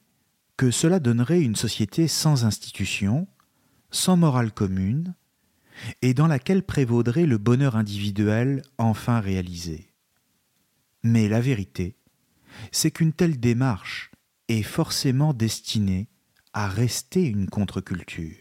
que 0.57 0.71
cela 0.71 0.99
donnerait 0.99 1.41
une 1.41 1.55
société 1.55 2.07
sans 2.07 2.45
institutions, 2.45 3.27
sans 3.91 4.17
morale 4.17 4.51
commune, 4.51 5.15
et 6.01 6.13
dans 6.13 6.27
laquelle 6.27 6.63
prévaudrait 6.63 7.25
le 7.25 7.37
bonheur 7.37 7.75
individuel 7.75 8.61
enfin 8.77 9.19
réalisé. 9.19 9.93
Mais 11.01 11.27
la 11.27 11.41
vérité, 11.41 11.97
c'est 12.71 12.91
qu'une 12.91 13.13
telle 13.13 13.39
démarche 13.39 14.11
est 14.47 14.63
forcément 14.63 15.33
destinée 15.33 16.09
à 16.53 16.67
rester 16.67 17.23
une 17.25 17.49
contre-culture 17.49 18.37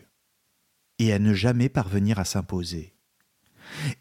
et 0.99 1.13
à 1.13 1.19
ne 1.19 1.33
jamais 1.33 1.69
parvenir 1.69 2.19
à 2.19 2.25
s'imposer. 2.25 2.95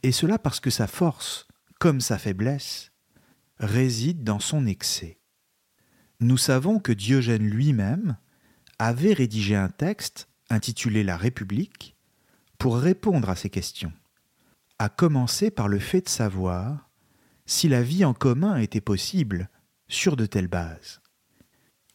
Et 0.04 0.12
cela 0.12 0.38
parce 0.38 0.60
que 0.60 0.70
sa 0.70 0.88
force, 0.88 1.48
comme 1.80 2.02
sa 2.02 2.18
faiblesse, 2.18 2.92
réside 3.58 4.24
dans 4.24 4.40
son 4.40 4.68
excès. 4.68 5.21
Nous 6.24 6.38
savons 6.38 6.78
que 6.78 6.92
Diogène 6.92 7.50
lui-même 7.50 8.16
avait 8.78 9.14
rédigé 9.14 9.56
un 9.56 9.70
texte 9.70 10.30
intitulé 10.52 11.04
La 11.04 11.18
République 11.18 11.98
pour 12.60 12.78
répondre 12.78 13.28
à 13.28 13.36
ces 13.36 13.50
questions, 13.50 13.92
à 14.78 14.88
commencer 14.88 15.50
par 15.50 15.68
le 15.68 15.80
fait 15.80 16.02
de 16.02 16.10
savoir 16.10 16.92
si 17.48 17.68
la 17.68 17.82
vie 17.82 18.06
en 18.06 18.14
commun 18.14 18.58
était 18.58 18.82
possible 18.82 19.50
sur 19.88 20.16
de 20.16 20.28
telles 20.28 20.48
bases. 20.48 21.02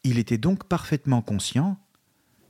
Il 0.03 0.19
était 0.19 0.39
donc 0.39 0.65
parfaitement 0.65 1.23
conscient 1.23 1.79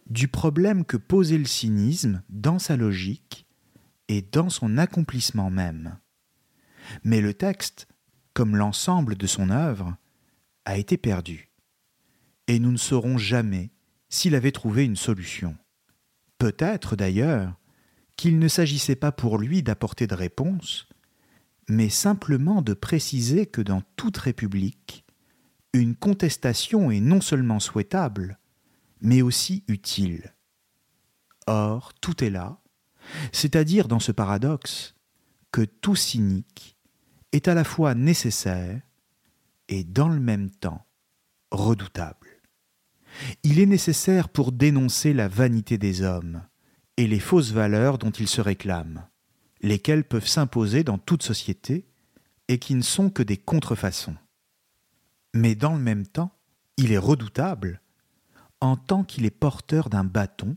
du 0.07 0.29
problème 0.29 0.83
que 0.83 0.97
posait 0.97 1.37
le 1.37 1.45
cynisme 1.45 2.23
dans 2.31 2.59
sa 2.59 2.79
logique 2.79 3.47
et 4.09 4.23
dans 4.23 4.49
son 4.49 4.79
accomplissement 4.79 5.51
même. 5.51 5.99
Mais 7.05 7.21
le 7.21 7.35
texte, 7.35 7.87
comme 8.33 8.57
l'ensemble 8.57 9.15
de 9.15 9.27
son 9.27 9.51
œuvre, 9.51 9.95
a 10.65 10.79
été 10.79 10.97
perdu. 10.97 11.51
Et 12.49 12.59
nous 12.59 12.73
ne 12.73 12.77
saurons 12.77 13.19
jamais 13.19 13.71
s'il 14.09 14.35
avait 14.35 14.53
trouvé 14.53 14.85
une 14.85 14.97
solution. 14.97 15.57
Peut-être 16.39 16.97
d'ailleurs 16.97 17.59
qu'il 18.17 18.39
ne 18.39 18.49
s'agissait 18.49 18.97
pas 18.97 19.13
pour 19.13 19.39
lui 19.39 19.63
d'apporter 19.63 20.07
de 20.07 20.15
réponse, 20.15 20.89
mais 21.69 21.89
simplement 21.89 22.63
de 22.63 22.75
préciser 22.75 23.47
que 23.47 23.61
dans 23.61 23.83
toute 23.97 24.17
république, 24.17 25.05
une 25.73 25.95
contestation 25.95 26.91
est 26.91 27.01
non 27.01 27.21
seulement 27.21 27.61
souhaitable, 27.61 28.39
mais 29.03 29.23
aussi 29.23 29.65
utile. 29.69 30.35
Or, 31.47 31.93
tout 32.01 32.25
est 32.25 32.31
là, 32.31 32.61
c'est-à-dire 33.33 33.89
dans 33.89 34.01
ce 34.01 34.13
paradoxe 34.13 34.95
que 35.53 35.63
tout 35.63 35.97
cynique 35.97 36.77
est 37.33 37.49
à 37.49 37.55
la 37.55 37.65
fois 37.65 37.95
nécessaire 37.95 38.81
et 39.69 39.85
dans 39.85 40.09
le 40.09 40.21
même 40.21 40.51
temps 40.51 40.87
redoutable. 41.51 42.26
Il 43.43 43.61
est 43.61 43.67
nécessaire 43.67 44.29
pour 44.29 44.53
dénoncer 44.53 45.13
la 45.13 45.29
vanité 45.29 45.79
des 45.79 46.03
hommes 46.03 46.43
et 46.97 47.07
les 47.07 47.21
fausses 47.21 47.53
valeurs 47.53 47.99
dont 47.99 48.11
ils 48.11 48.29
se 48.29 48.41
réclament, 48.41 49.07
lesquelles 49.61 50.05
peuvent 50.05 50.27
s'imposer 50.27 50.85
dans 50.85 50.99
toute 50.99 51.23
société 51.23 51.87
et 52.49 52.59
qui 52.59 52.75
ne 52.75 52.83
sont 52.83 53.11
que 53.11 53.23
des 53.23 53.37
contrefaçons. 53.37 54.17
Mais 55.35 55.55
dans 55.55 55.75
le 55.75 55.81
même 55.81 56.07
temps, 56.07 56.33
il 56.77 56.93
est 56.93 56.99
redoutable 56.99 57.81
en 58.61 58.77
tant 58.77 59.05
qu'il 59.05 59.27
est 59.27 59.31
porteur 59.31 59.91
d'un 59.91 60.05
bâton 60.05 60.57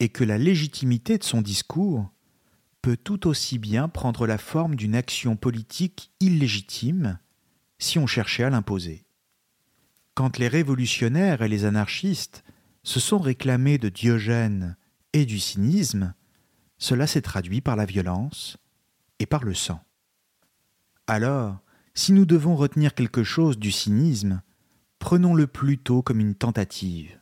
et 0.00 0.08
que 0.08 0.24
la 0.24 0.38
légitimité 0.38 1.18
de 1.18 1.24
son 1.24 1.42
discours 1.42 2.10
peut 2.82 2.96
tout 2.96 3.26
aussi 3.26 3.58
bien 3.58 3.88
prendre 3.88 4.26
la 4.26 4.38
forme 4.38 4.74
d'une 4.76 4.94
action 4.94 5.36
politique 5.36 6.12
illégitime 6.20 7.18
si 7.78 7.98
on 7.98 8.06
cherchait 8.06 8.44
à 8.44 8.50
l'imposer. 8.50 9.03
Quand 10.14 10.38
les 10.38 10.48
révolutionnaires 10.48 11.42
et 11.42 11.48
les 11.48 11.64
anarchistes 11.64 12.44
se 12.84 13.00
sont 13.00 13.18
réclamés 13.18 13.78
de 13.78 13.88
Diogène 13.88 14.76
et 15.12 15.26
du 15.26 15.40
cynisme, 15.40 16.14
cela 16.78 17.06
s'est 17.06 17.22
traduit 17.22 17.60
par 17.60 17.74
la 17.74 17.84
violence 17.84 18.56
et 19.18 19.26
par 19.26 19.44
le 19.44 19.54
sang. 19.54 19.80
Alors, 21.08 21.58
si 21.94 22.12
nous 22.12 22.26
devons 22.26 22.54
retenir 22.54 22.94
quelque 22.94 23.24
chose 23.24 23.58
du 23.58 23.72
cynisme, 23.72 24.42
prenons-le 25.00 25.46
plutôt 25.46 26.02
comme 26.02 26.20
une 26.20 26.34
tentative, 26.34 27.20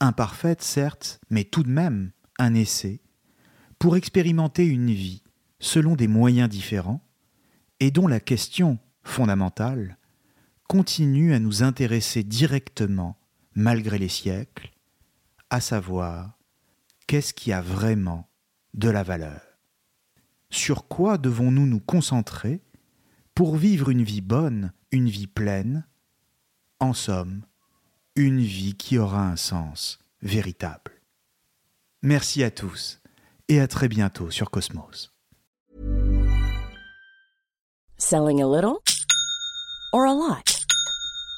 imparfaite 0.00 0.62
certes, 0.62 1.20
mais 1.30 1.44
tout 1.44 1.64
de 1.64 1.70
même 1.70 2.12
un 2.38 2.54
essai, 2.54 3.00
pour 3.78 3.96
expérimenter 3.96 4.64
une 4.64 4.92
vie 4.92 5.22
selon 5.58 5.96
des 5.96 6.08
moyens 6.08 6.48
différents, 6.48 7.04
et 7.80 7.90
dont 7.90 8.06
la 8.06 8.20
question 8.20 8.78
fondamentale 9.02 9.97
continue 10.68 11.32
à 11.32 11.38
nous 11.38 11.62
intéresser 11.62 12.22
directement, 12.22 13.16
malgré 13.54 13.98
les 13.98 14.08
siècles, 14.08 14.70
à 15.50 15.60
savoir 15.60 16.38
qu'est-ce 17.06 17.32
qui 17.32 17.52
a 17.52 17.62
vraiment 17.62 18.28
de 18.74 18.90
la 18.90 19.02
valeur 19.02 19.40
Sur 20.50 20.86
quoi 20.86 21.16
devons-nous 21.16 21.66
nous 21.66 21.80
concentrer 21.80 22.60
pour 23.34 23.56
vivre 23.56 23.88
une 23.88 24.02
vie 24.02 24.20
bonne, 24.20 24.72
une 24.92 25.08
vie 25.08 25.26
pleine 25.26 25.86
En 26.80 26.92
somme, 26.92 27.42
une 28.14 28.40
vie 28.40 28.74
qui 28.74 28.98
aura 28.98 29.26
un 29.26 29.36
sens 29.36 29.98
véritable. 30.20 30.92
Merci 32.02 32.44
à 32.44 32.50
tous 32.50 33.00
et 33.48 33.60
à 33.60 33.68
très 33.68 33.88
bientôt 33.88 34.30
sur 34.30 34.50
Cosmos. 34.50 35.14
Selling 37.96 38.42
a 38.42 38.46
little 38.46 38.76
or 39.92 40.06
a 40.06 40.12
lot? 40.12 40.57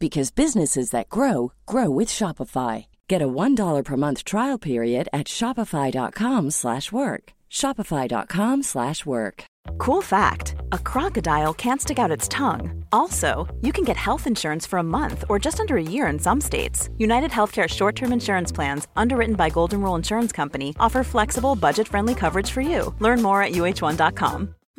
because 0.00 0.30
businesses 0.30 0.90
that 0.90 1.10
grow 1.10 1.52
grow 1.66 1.90
with 1.90 2.08
Shopify. 2.08 2.86
Get 3.06 3.22
a 3.22 3.28
$1 3.28 3.84
per 3.84 3.96
month 3.96 4.24
trial 4.24 4.58
period 4.58 5.08
at 5.12 5.26
Shopify.com 5.26 6.50
slash 6.50 6.90
work. 6.90 7.34
Shopify.com 7.50 8.62
slash 8.62 9.04
work. 9.06 9.44
Cool 9.78 10.02
fact 10.02 10.54
a 10.72 10.78
crocodile 10.78 11.52
can't 11.54 11.82
stick 11.82 11.98
out 11.98 12.10
its 12.10 12.28
tongue. 12.28 12.84
Also, 12.92 13.46
you 13.60 13.72
can 13.72 13.84
get 13.84 13.96
health 13.96 14.26
insurance 14.26 14.66
for 14.66 14.78
a 14.78 14.90
month 14.98 15.24
or 15.28 15.38
just 15.38 15.60
under 15.60 15.76
a 15.76 15.82
year 15.82 16.06
in 16.06 16.18
some 16.18 16.40
states. 16.40 16.88
United 16.98 17.30
Healthcare 17.30 17.68
short 17.68 17.96
term 17.96 18.12
insurance 18.12 18.52
plans, 18.52 18.88
underwritten 18.96 19.34
by 19.34 19.50
Golden 19.50 19.80
Rule 19.82 19.96
Insurance 19.96 20.32
Company, 20.32 20.74
offer 20.80 21.02
flexible, 21.04 21.56
budget 21.56 21.88
friendly 21.88 22.14
coverage 22.14 22.50
for 22.50 22.60
you. 22.60 22.94
Learn 23.00 23.22
more 23.22 23.42
at 23.42 23.52
uh1.com. 23.52 24.54